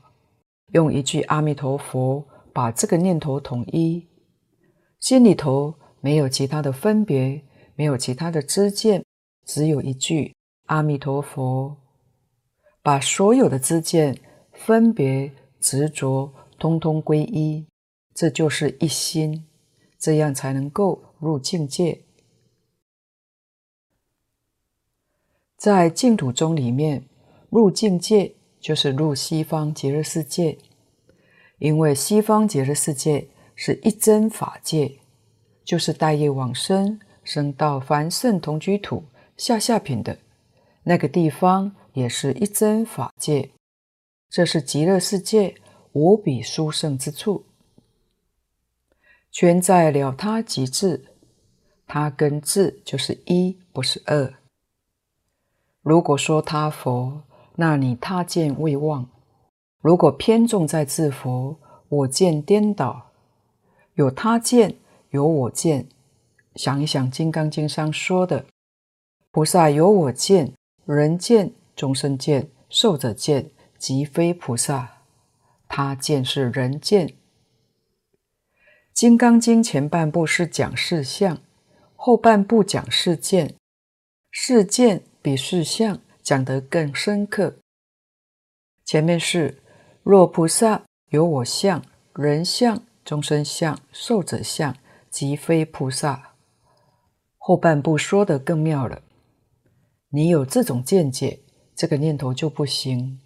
[0.72, 4.08] 用一句阿弥陀佛把这个念头统一，
[5.00, 7.44] 心里头没有其他的分别，
[7.76, 9.06] 没有其他的知见，
[9.46, 10.34] 只有一句
[10.66, 11.78] 阿弥陀佛，
[12.84, 14.20] 把所有的知见、
[14.52, 17.66] 分别、执着通通归一。
[18.14, 19.46] 这就是一心，
[19.98, 22.02] 这样才能够入境界。
[25.58, 27.06] 在净土宗里面，
[27.50, 30.58] 入境界就是入西方极乐世界，
[31.58, 35.00] 因为西方极乐世界是一真法界，
[35.64, 39.06] 就是大业往生，生到凡圣同居土
[39.38, 40.20] 下下品的
[40.84, 43.52] 那个地方，也是一真法界。
[44.30, 45.56] 这是极乐世界
[45.94, 47.46] 无比殊胜之处。
[49.32, 51.06] 全在了他即自，
[51.88, 54.34] 他跟自就是一，不是二。
[55.82, 57.24] 如果说他佛，
[57.56, 59.06] 那你他见未忘；
[59.80, 63.12] 如果偏重在自佛，我见颠倒，
[63.96, 64.76] 有他见，
[65.10, 65.88] 有我见。
[66.56, 68.46] 想一想《金刚经》上说的，
[69.32, 70.54] 菩萨有我见，
[70.86, 75.02] 人见，众生见，寿者见，即非菩萨。
[75.68, 77.08] 他见是人见。
[78.94, 81.40] 《金刚经》前半部是讲事相，
[81.96, 83.56] 后半部讲事见。
[84.30, 87.56] 事见比事相讲得更深刻。
[88.86, 89.62] 前面是
[90.04, 91.84] 若菩萨有我相、
[92.16, 94.76] 人相、众生相、寿者相，
[95.10, 96.34] 即非菩萨。
[97.38, 99.02] 后半部说得更妙了。
[100.10, 101.40] 你有这种见解，
[101.76, 103.20] 这个念头就不行。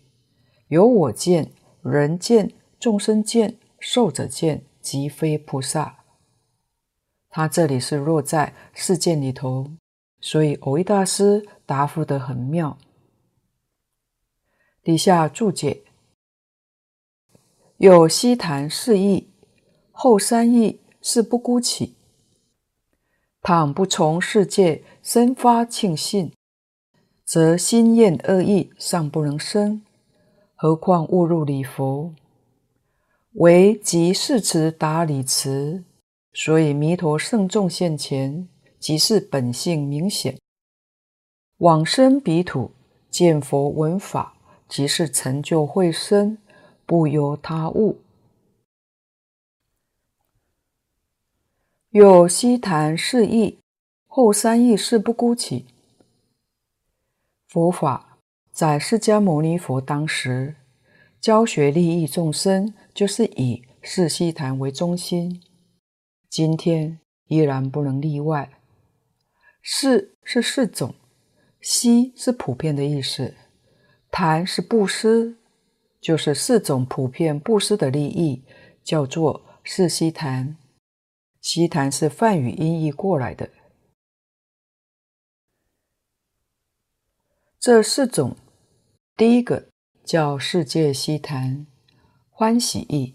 [0.67, 4.63] 有我见、人见、众生见、寿者见。
[4.79, 6.05] 即非菩萨，
[7.29, 9.71] 他这里是落在世见里头，
[10.21, 12.77] 所以蕅益大师答复得很妙。
[14.81, 15.83] 底下注解：
[17.75, 19.29] 有悉檀四义，
[19.91, 21.97] 后三义是不孤起。
[23.41, 26.31] 倘不从世界生发庆信，
[27.27, 29.81] 则心厌二意尚不能生，
[30.55, 32.13] 何况误入礼佛？
[33.33, 35.83] 唯即是词达理词，
[36.31, 38.47] 所以弥陀圣众现前，
[38.79, 40.39] 即是本性明显。
[41.57, 42.71] 往生彼土，
[43.09, 44.37] 见佛闻法，
[44.69, 46.37] 即是成就慧身，
[46.85, 47.99] 不由他物。
[51.89, 53.59] 又悉谈四义，
[54.07, 55.65] 后三义是不孤起。
[57.47, 58.19] 佛法
[58.51, 60.55] 在释迦牟尼佛当时。
[61.21, 65.41] 教学利益众生，就是以四悉檀为中心。
[66.29, 68.59] 今天依然不能例外。
[69.63, 70.93] 四是四种，
[71.61, 73.33] 悉是普遍的意思，
[74.11, 75.37] 檀是布施，
[75.99, 78.43] 就是四种普遍布施的利益，
[78.83, 80.57] 叫做四悉檀。
[81.41, 83.49] 悉檀是梵语音译过来的。
[87.67, 88.37] 这四种，
[89.17, 89.67] 第一个
[90.05, 91.67] 叫世界悉檀，
[92.29, 93.13] 欢喜意。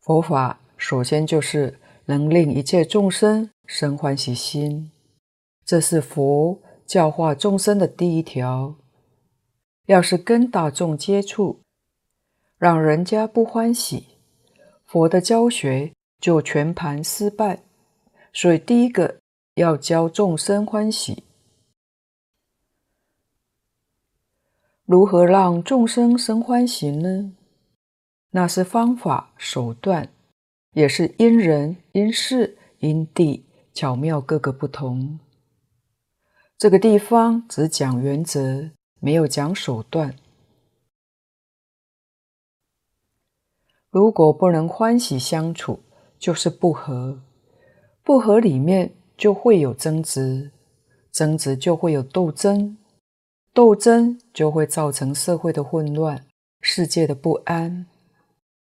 [0.00, 4.92] 佛法首先就是能令一切众生生欢喜心，
[5.64, 8.76] 这是佛教化众生的第一条。
[9.86, 11.58] 要是跟大众接触，
[12.56, 14.06] 让人家不欢喜，
[14.86, 17.64] 佛的教学就全盘失败。
[18.32, 19.16] 所以第一个
[19.56, 21.24] 要教众生欢喜。
[24.92, 27.32] 如何让众生生欢喜呢？
[28.32, 30.10] 那是方法手段，
[30.72, 35.18] 也是因人因事因地巧妙各个不同。
[36.58, 38.68] 这个地方只讲原则，
[39.00, 40.14] 没有讲手段。
[43.88, 45.80] 如果不能欢喜相处，
[46.18, 47.22] 就是不和。
[48.02, 50.50] 不和里面就会有争执，
[51.10, 52.76] 争执就会有斗争。
[53.54, 56.24] 斗争就会造成社会的混乱，
[56.62, 57.86] 世界的不安。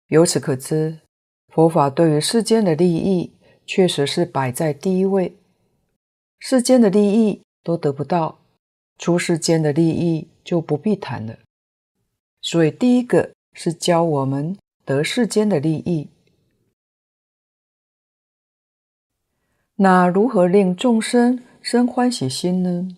[0.09, 1.01] 由此可知，
[1.49, 3.33] 佛法对于世间的利益
[3.67, 5.37] 确实是摆在第一位。
[6.39, 8.39] 世间的利益都得不到，
[8.99, 11.37] 出世间的利益就不必谈了。
[12.41, 16.09] 所以，第一个是教我们得世间的利益。
[19.75, 22.97] 那如何令众生生欢喜心呢？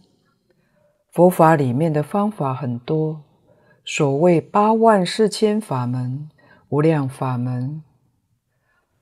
[1.12, 3.22] 佛法里面的方法很多，
[3.84, 6.28] 所谓八万四千法门、
[6.68, 7.82] 无量法门，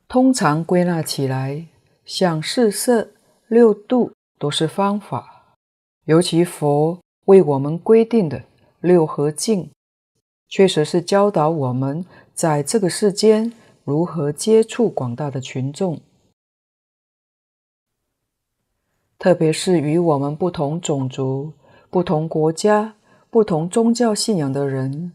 [0.08, 1.66] 通常归纳起来，
[2.04, 3.10] 像四摄、
[3.48, 5.56] 六度都是方法。
[6.04, 8.44] 尤其佛为我们规定的
[8.80, 9.70] 六和敬，
[10.48, 13.52] 确实是教导我们在这个世间
[13.82, 16.00] 如何接触广大的群众，
[19.18, 21.52] 特别是与我们不同种族。
[21.88, 22.96] 不同国家、
[23.30, 25.12] 不同宗教信仰的人，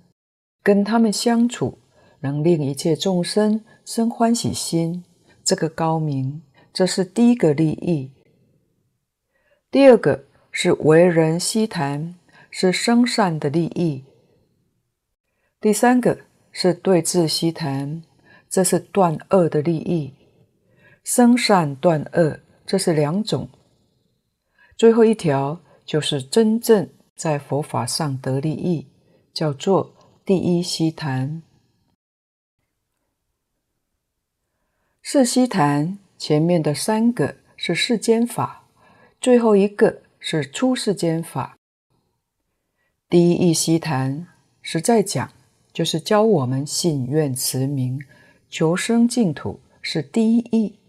[0.63, 1.77] 跟他们相处，
[2.21, 5.03] 能令一切众生生欢喜心，
[5.43, 6.41] 这个高明，
[6.73, 8.11] 这是第一个利益。
[9.69, 12.15] 第二个是为人悉檀，
[12.49, 14.03] 是生善的利益。
[15.59, 16.19] 第三个
[16.51, 18.03] 是对治悉檀，
[18.49, 20.13] 这是断恶的利益。
[21.03, 23.49] 生善断恶，这是两种。
[24.77, 25.59] 最后一条。
[25.91, 28.87] 就是真正在佛法上得利益，
[29.33, 31.43] 叫做第一悉檀。
[35.03, 38.69] 四悉檀前面的三个是世间法，
[39.19, 41.57] 最后一个是出世间法。
[43.09, 44.29] 第一义悉檀
[44.61, 45.29] 实在讲，
[45.73, 47.99] 就是教我们信愿持名，
[48.49, 50.80] 求生净土是第一义。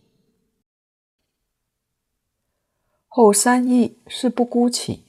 [3.15, 5.05] 后三义是不孤起，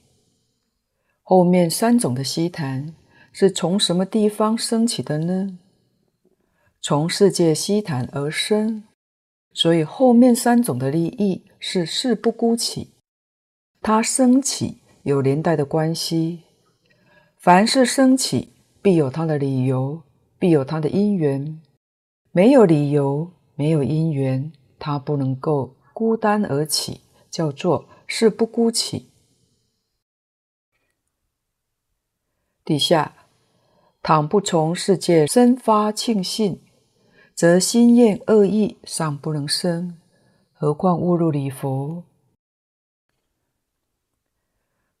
[1.22, 2.94] 后面三种的悉檀
[3.32, 5.58] 是从什么地方升起的呢？
[6.82, 8.84] 从世界悉檀而生，
[9.54, 12.92] 所以后面三种的利益是事不孤起，
[13.80, 16.42] 它升起有连带的关系。
[17.38, 18.52] 凡是升起，
[18.82, 20.02] 必有它的理由，
[20.38, 21.58] 必有它的因缘。
[22.32, 27.00] 没有理由，没有因缘，它不能够孤单而起，
[27.30, 27.86] 叫做。
[28.06, 29.10] 事不孤起。
[32.64, 33.14] 底下，
[34.02, 36.60] 倘不从世界生发庆信，
[37.34, 39.98] 则心厌恶意尚不能生，
[40.52, 42.04] 何况误入礼佛？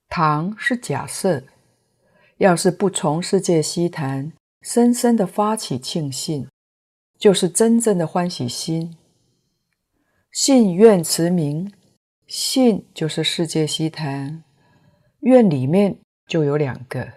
[0.08, 1.44] 倘是假设，
[2.36, 6.48] 要是不从世界悉檀，深深的发起庆信，
[7.18, 8.96] 就是真正的欢喜心，
[10.30, 11.72] 信愿持名。
[12.36, 14.42] 信就是世界悉檀，
[15.20, 17.12] 愿里面就有两个，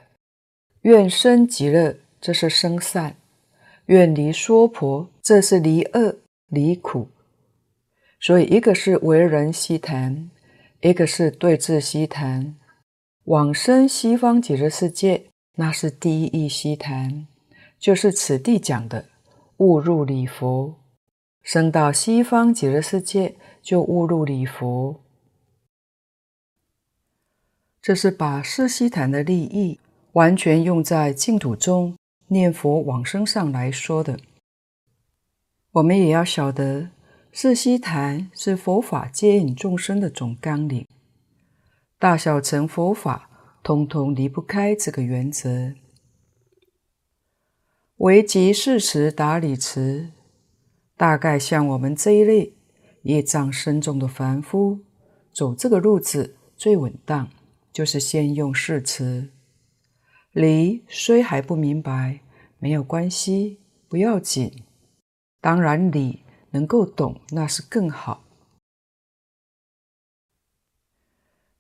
[0.82, 3.14] 愿生极乐，这是生善；
[3.88, 6.18] 愿离娑婆，这是离恶
[6.50, 7.10] 离苦。
[8.20, 10.30] 所以一个是为人悉檀，
[10.82, 12.56] 一个是对治悉檀。
[13.24, 17.26] 往生西方极乐世界，那是第一义悉檀，
[17.80, 19.04] 就是此地讲的
[19.58, 20.76] 误入礼佛。
[21.42, 25.02] 生到西方极乐世界，就误入礼佛。
[27.88, 29.80] 这是把四悉檀的利益
[30.12, 31.96] 完全用在净土中
[32.28, 34.20] 念佛往生上来说的。
[35.72, 36.90] 我们也要晓得，
[37.32, 40.86] 四悉檀是佛法接引众生的总纲领，
[41.98, 43.30] 大小乘佛法
[43.64, 45.74] 通通离不开这个原则。
[48.00, 50.10] 唯即事持达理持，
[50.98, 52.52] 大概像我们这一类
[53.04, 54.80] 业障深重的凡夫，
[55.32, 57.30] 走这个路子最稳当，
[57.78, 59.30] 就是先用事持。
[60.32, 62.22] 理虽还不明白，
[62.58, 64.64] 没有关系，不要紧。
[65.40, 68.24] 当然理能够懂，那是更好。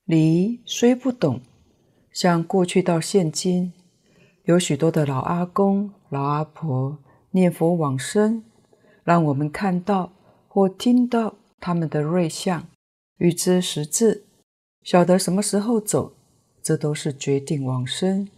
[0.05, 1.41] 理虽不懂，
[2.11, 3.73] 像过去到现今，
[4.45, 6.97] 有许多的老阿公、老阿婆
[7.29, 8.43] 念佛往生，
[9.03, 10.13] 让我们看到
[10.47, 12.67] 或听到他们的瑞相，
[13.17, 14.26] 预知时至，
[14.87, 16.15] 晓得什么时候走，
[16.63, 18.29] 这都是决定往生。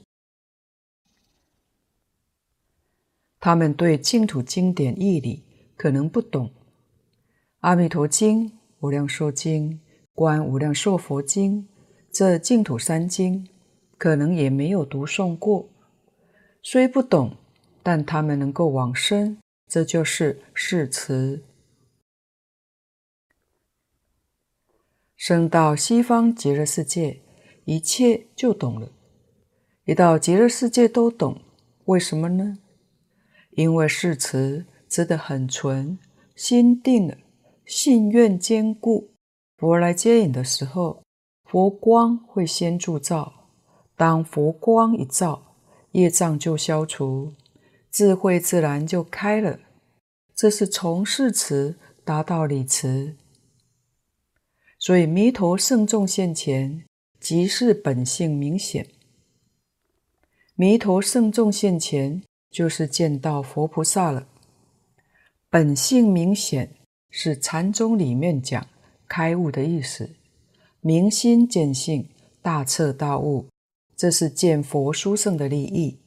[3.40, 5.44] 他们对净土经典义理
[5.78, 6.48] 可能不懂，
[7.60, 8.48] 《阿弥陀经》
[8.80, 9.70] 《无量寿经》
[10.16, 11.62] 《观无量寿佛经》
[12.12, 13.48] 这净土三经，
[14.00, 15.70] 可能也没有读诵过。
[16.64, 17.38] 虽不懂，
[17.84, 19.38] 但他们能够往生，
[19.68, 21.44] 这就是誓词。
[25.20, 27.20] 生到西方极乐世界，
[27.66, 28.90] 一切就懂了。
[29.84, 31.42] 一到极乐世界都懂，
[31.88, 32.58] 为什么呢？
[33.52, 36.00] 因为誓词持得很纯，
[36.38, 37.18] 心定了，
[37.66, 39.12] 信愿坚固。
[39.58, 41.04] 佛来接引的时候，
[41.44, 43.50] 佛光会先助照。
[43.98, 45.58] 当佛光一照，
[45.92, 47.34] 业障就消除，
[47.92, 49.60] 智慧自然就开了。
[50.34, 53.18] 这是从誓词达到理持。
[54.80, 56.86] 所以弥陀圣众现前，
[57.20, 58.88] 即是本性明显。
[60.56, 62.24] 弥陀圣众现前。
[62.52, 64.28] 就是见到佛菩萨了，
[65.52, 66.74] 本性明显
[67.12, 68.68] 是禅宗里面讲
[69.08, 70.10] 开悟的意思，
[70.82, 72.10] 明心见性，
[72.42, 73.48] 大彻大悟，
[73.96, 76.00] 这是见佛殊胜的利益。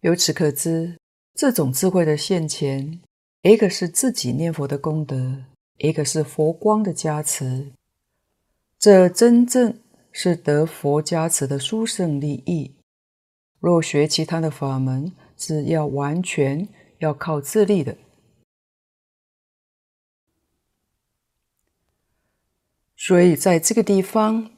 [0.00, 0.98] 由此可知，
[1.34, 3.02] 这种智慧的现前，
[3.42, 5.44] 一个是自己念佛的功德，
[5.76, 7.70] 一个是佛光的加持，
[8.78, 9.80] 这真正
[10.10, 12.74] 是得佛加持的殊胜利益。
[13.60, 16.68] 若学其他的法门，是要完全
[16.98, 17.96] 要靠自力的。
[22.96, 24.50] 所以在这个地方，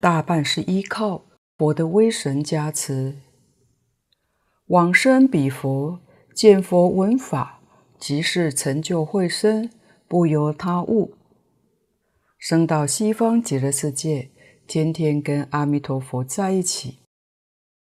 [0.00, 1.24] 大半是依靠
[1.56, 3.16] 佛的威神加持。
[4.66, 6.00] 往生彼佛，
[6.34, 7.55] 见佛闻法，
[7.98, 9.70] 即是成就慧身，
[10.06, 11.14] 不由他物。
[12.38, 14.30] 生到西方极乐世界，
[14.66, 16.98] 天天跟阿弥陀佛在一起。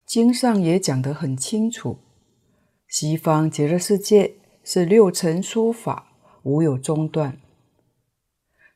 [0.07, 1.98] 经上也讲得很清楚，
[2.88, 7.40] 西方极乐世界是六尘说法，无有中断。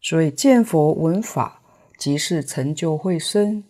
[0.01, 1.63] 所以见佛闻法，
[1.99, 3.63] 即是成就慧身。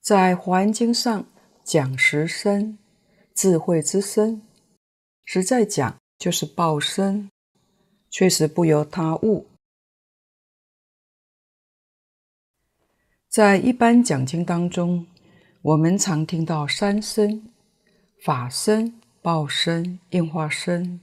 [0.00, 1.24] 在华严经上
[1.64, 2.78] 讲实身，
[3.34, 4.42] 智慧之身，
[5.24, 7.28] 实在讲就是报身，
[8.08, 9.48] 确实不由他物。
[13.28, 15.08] 在一般讲经当中，
[15.62, 17.50] 我们常听到三身：
[18.22, 21.00] 法身、报身、应化身。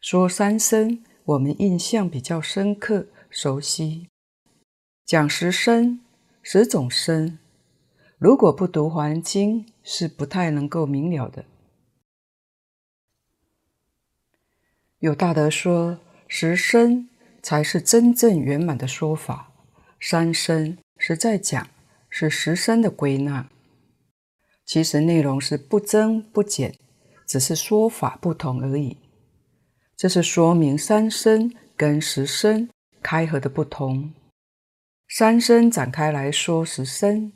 [0.00, 4.08] 说三身，我们印象比较深刻、熟悉。
[5.04, 6.00] 讲十身，
[6.42, 7.40] 十种身，
[8.18, 11.44] 如果不读《华严经》，是不太能够明了的。
[14.98, 17.08] 有大德说，十身
[17.42, 19.52] 才是真正圆满的说法，
[20.00, 20.78] 三身。
[20.96, 21.68] 实在讲
[22.08, 23.50] 是十身的归纳，
[24.64, 26.78] 其实内容是不增不减，
[27.26, 28.96] 只是说法不同而已。
[29.96, 32.70] 这是说明三身跟十身
[33.02, 34.14] 开合的不同。
[35.08, 37.32] 三身展开来说十身，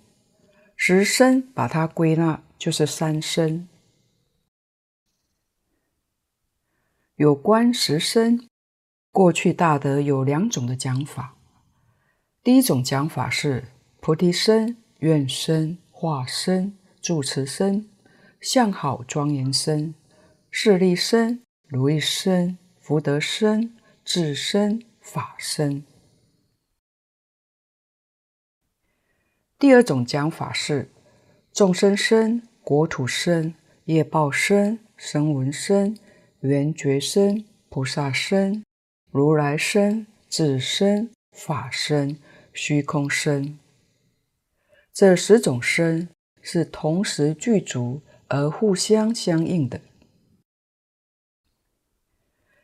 [0.81, 3.69] 十身把它归纳就是三身。
[7.17, 8.49] 有关十身，
[9.11, 11.35] 过去大德有两种的讲法。
[12.45, 13.65] 第一种讲法是
[13.99, 17.91] 菩提身、愿身、化身、住持身、
[18.41, 19.93] 相好庄严身、
[20.49, 25.83] 势力身、如意身、福德身、智身、法身。
[29.59, 30.89] 第二种讲法是
[31.53, 33.55] 众生身、国土身、
[33.87, 35.99] 业报身、声闻身、
[36.41, 38.65] 缘觉身、菩萨身、
[39.11, 42.19] 如来身、智身、法身。
[42.55, 43.57] 虚空身，
[44.93, 46.09] 这十种身
[46.43, 49.81] 是同时具足而互相相应的，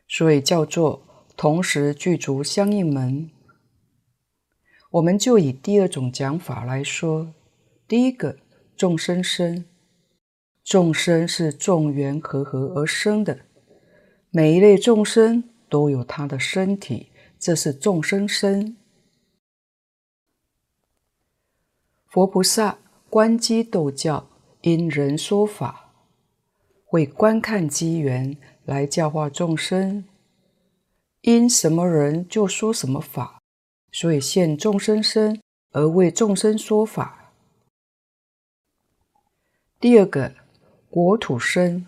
[0.09, 3.30] 所以叫做同时具足相应门。
[4.95, 7.34] 我们就以第二种讲法来说，
[7.88, 8.36] 第一个
[8.76, 9.64] 众生身，
[10.62, 13.40] 众生是众缘和合而生的，
[14.30, 17.09] 每一类众生都有他的身体，
[17.40, 18.76] 这是众生身。
[22.07, 22.78] 佛菩萨
[23.11, 24.28] 观机逗教，
[24.61, 25.92] 因人说法，
[26.84, 30.05] 会观看机缘来教化众生，
[31.22, 33.34] 因什么人就说什么法，
[33.95, 35.40] 所以现众生身
[35.70, 37.32] 而为众生说法。
[39.78, 40.34] 第二个
[40.90, 41.86] 国土身，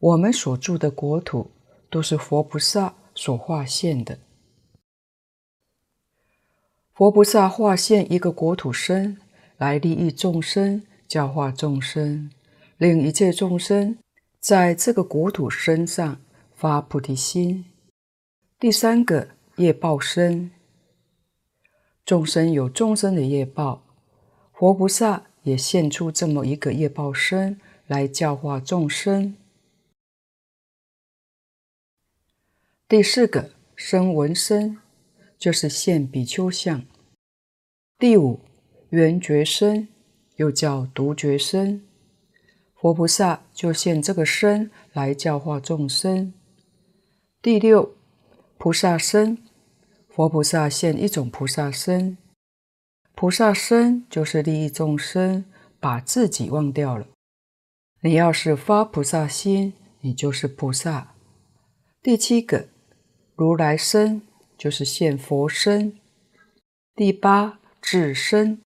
[0.00, 1.50] 我们所住的国土
[1.90, 4.18] 都是佛菩萨所化现的。
[6.94, 9.18] 佛菩萨化现一个国土身，
[9.58, 12.30] 来利益众生，教化众生，
[12.78, 13.98] 令一切众生
[14.40, 16.18] 在这个国土身上
[16.54, 17.66] 发菩提心。
[18.58, 20.50] 第三个业报身，
[22.04, 23.84] 众生有众生的业报，
[24.52, 29.36] 佛菩萨也现出这么一个业报身来教化众生。
[32.88, 34.78] 第四个声闻身。
[35.42, 36.84] 就是现比丘相。
[37.98, 38.38] 第五，
[38.90, 39.88] 缘觉身，
[40.36, 41.84] 又叫独觉身，
[42.76, 46.32] 佛菩萨就现这个身来教化众生。
[47.42, 47.96] 第六，
[48.56, 49.36] 菩萨身，
[50.14, 52.18] 佛菩萨现一种菩萨身，
[53.14, 55.46] 菩萨身就是利益众生，
[55.80, 57.06] 把自己忘掉了。
[58.02, 61.14] 你要是发菩萨心，你就是菩萨。
[62.02, 62.68] 第七个，
[63.34, 64.22] 如来身。
[64.58, 65.98] 就是现佛身，
[66.94, 68.62] 第八智身，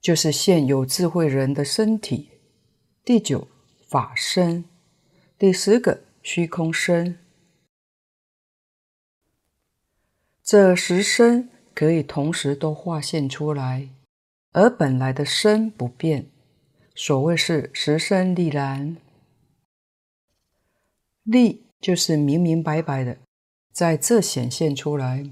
[0.00, 2.30] 就是现有智慧人的身体，
[3.04, 3.46] 第九
[3.88, 4.64] 法身，
[5.38, 7.18] 第十个虚空身。
[10.50, 13.90] 这十身可以同时都化现出来，
[14.52, 16.30] 而本来的身不变，
[16.94, 18.96] 所谓是十身立然，
[21.22, 23.18] 立就是明明白白的。
[23.74, 25.28] 在这显现出来，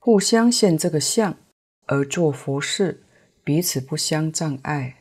[0.00, 1.36] 互相现这个相
[1.86, 3.04] 而做佛事，
[3.44, 4.96] 彼此不相障碍，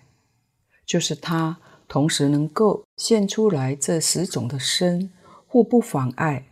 [0.85, 5.11] 就是他同时能够现出来这十种的身，
[5.47, 6.45] 互不妨碍，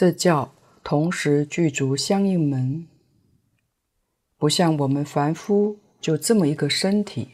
[0.00, 2.86] 这叫同时具足相应门。
[4.38, 7.32] 不像我们凡夫就这么一个身体，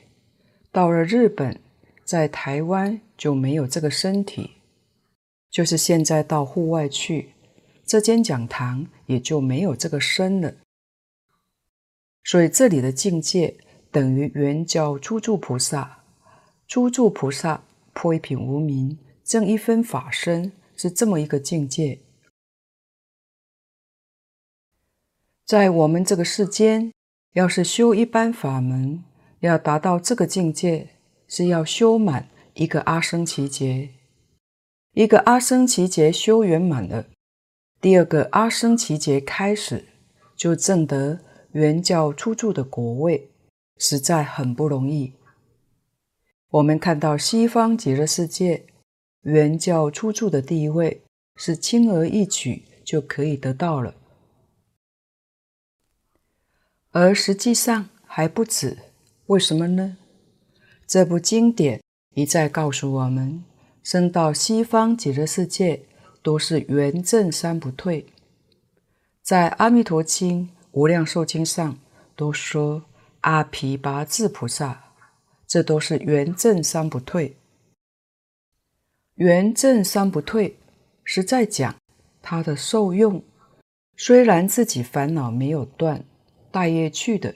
[0.73, 1.61] 到了日本，
[2.05, 4.51] 在台湾就没有这个身体。
[5.49, 7.35] 就是现在到户外去，
[7.85, 10.53] 这间讲堂也就没有这个身了。
[12.25, 13.57] 所以这里的境界
[13.93, 16.03] 等于圆教初住菩萨，
[16.67, 17.63] 初住菩萨
[17.93, 22.01] 破一品无明，证一分法身，是这么一个境界。
[25.47, 26.93] 在我们这个世间，
[27.35, 29.05] 要是修一般法门，
[29.39, 30.89] 要达到这个境界，
[31.29, 33.91] 是要修满一个阿僧祇劫。
[34.95, 37.07] 一个阿僧祇劫修圆满了，
[37.81, 39.85] 第二个阿僧祇劫开始
[40.35, 41.21] 就证得
[41.53, 43.31] 原教初住的果位，
[43.77, 45.13] 实在很不容易。
[46.51, 48.67] 我们看到西方极乐世界
[49.23, 51.03] 原教初住的地位
[51.37, 53.95] 是轻而易举就可以得到了，
[56.99, 58.79] 而实际上还不止。
[59.27, 59.99] 为什么呢？
[60.87, 61.83] 这部经典
[62.15, 63.45] 一再告诉我们。
[63.83, 65.83] 生到西方极乐世界，
[66.23, 68.07] 都是圆正三不退。
[69.23, 71.79] 在《阿弥陀经》《无量寿经》上
[72.17, 72.85] 都说
[73.21, 74.83] 阿鞞跋致菩萨，
[75.47, 77.37] 这都是圆正三不退。
[79.17, 80.57] 圆正三不退
[81.05, 81.77] 是在讲
[82.23, 83.23] 他的受用，
[83.99, 86.03] 虽然自己烦恼没有断，
[86.57, 87.35] 拜业去的，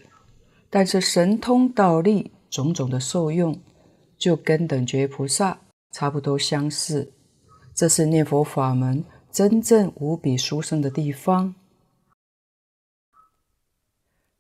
[0.71, 3.61] 但是神通道力种种的受用，
[4.17, 5.59] 就跟等觉菩萨。
[5.93, 7.13] 差不多相似，
[7.75, 11.55] 这是念佛法门真正无比殊胜的地方。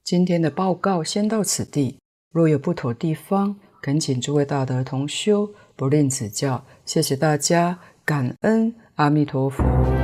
[0.02, 1.98] 今天的报告先到此地，
[2.32, 6.64] 若有不妥地方，恳请诸位大德同修不吝指教。
[6.86, 9.99] 谢谢大家，感恩阿弥陀佛。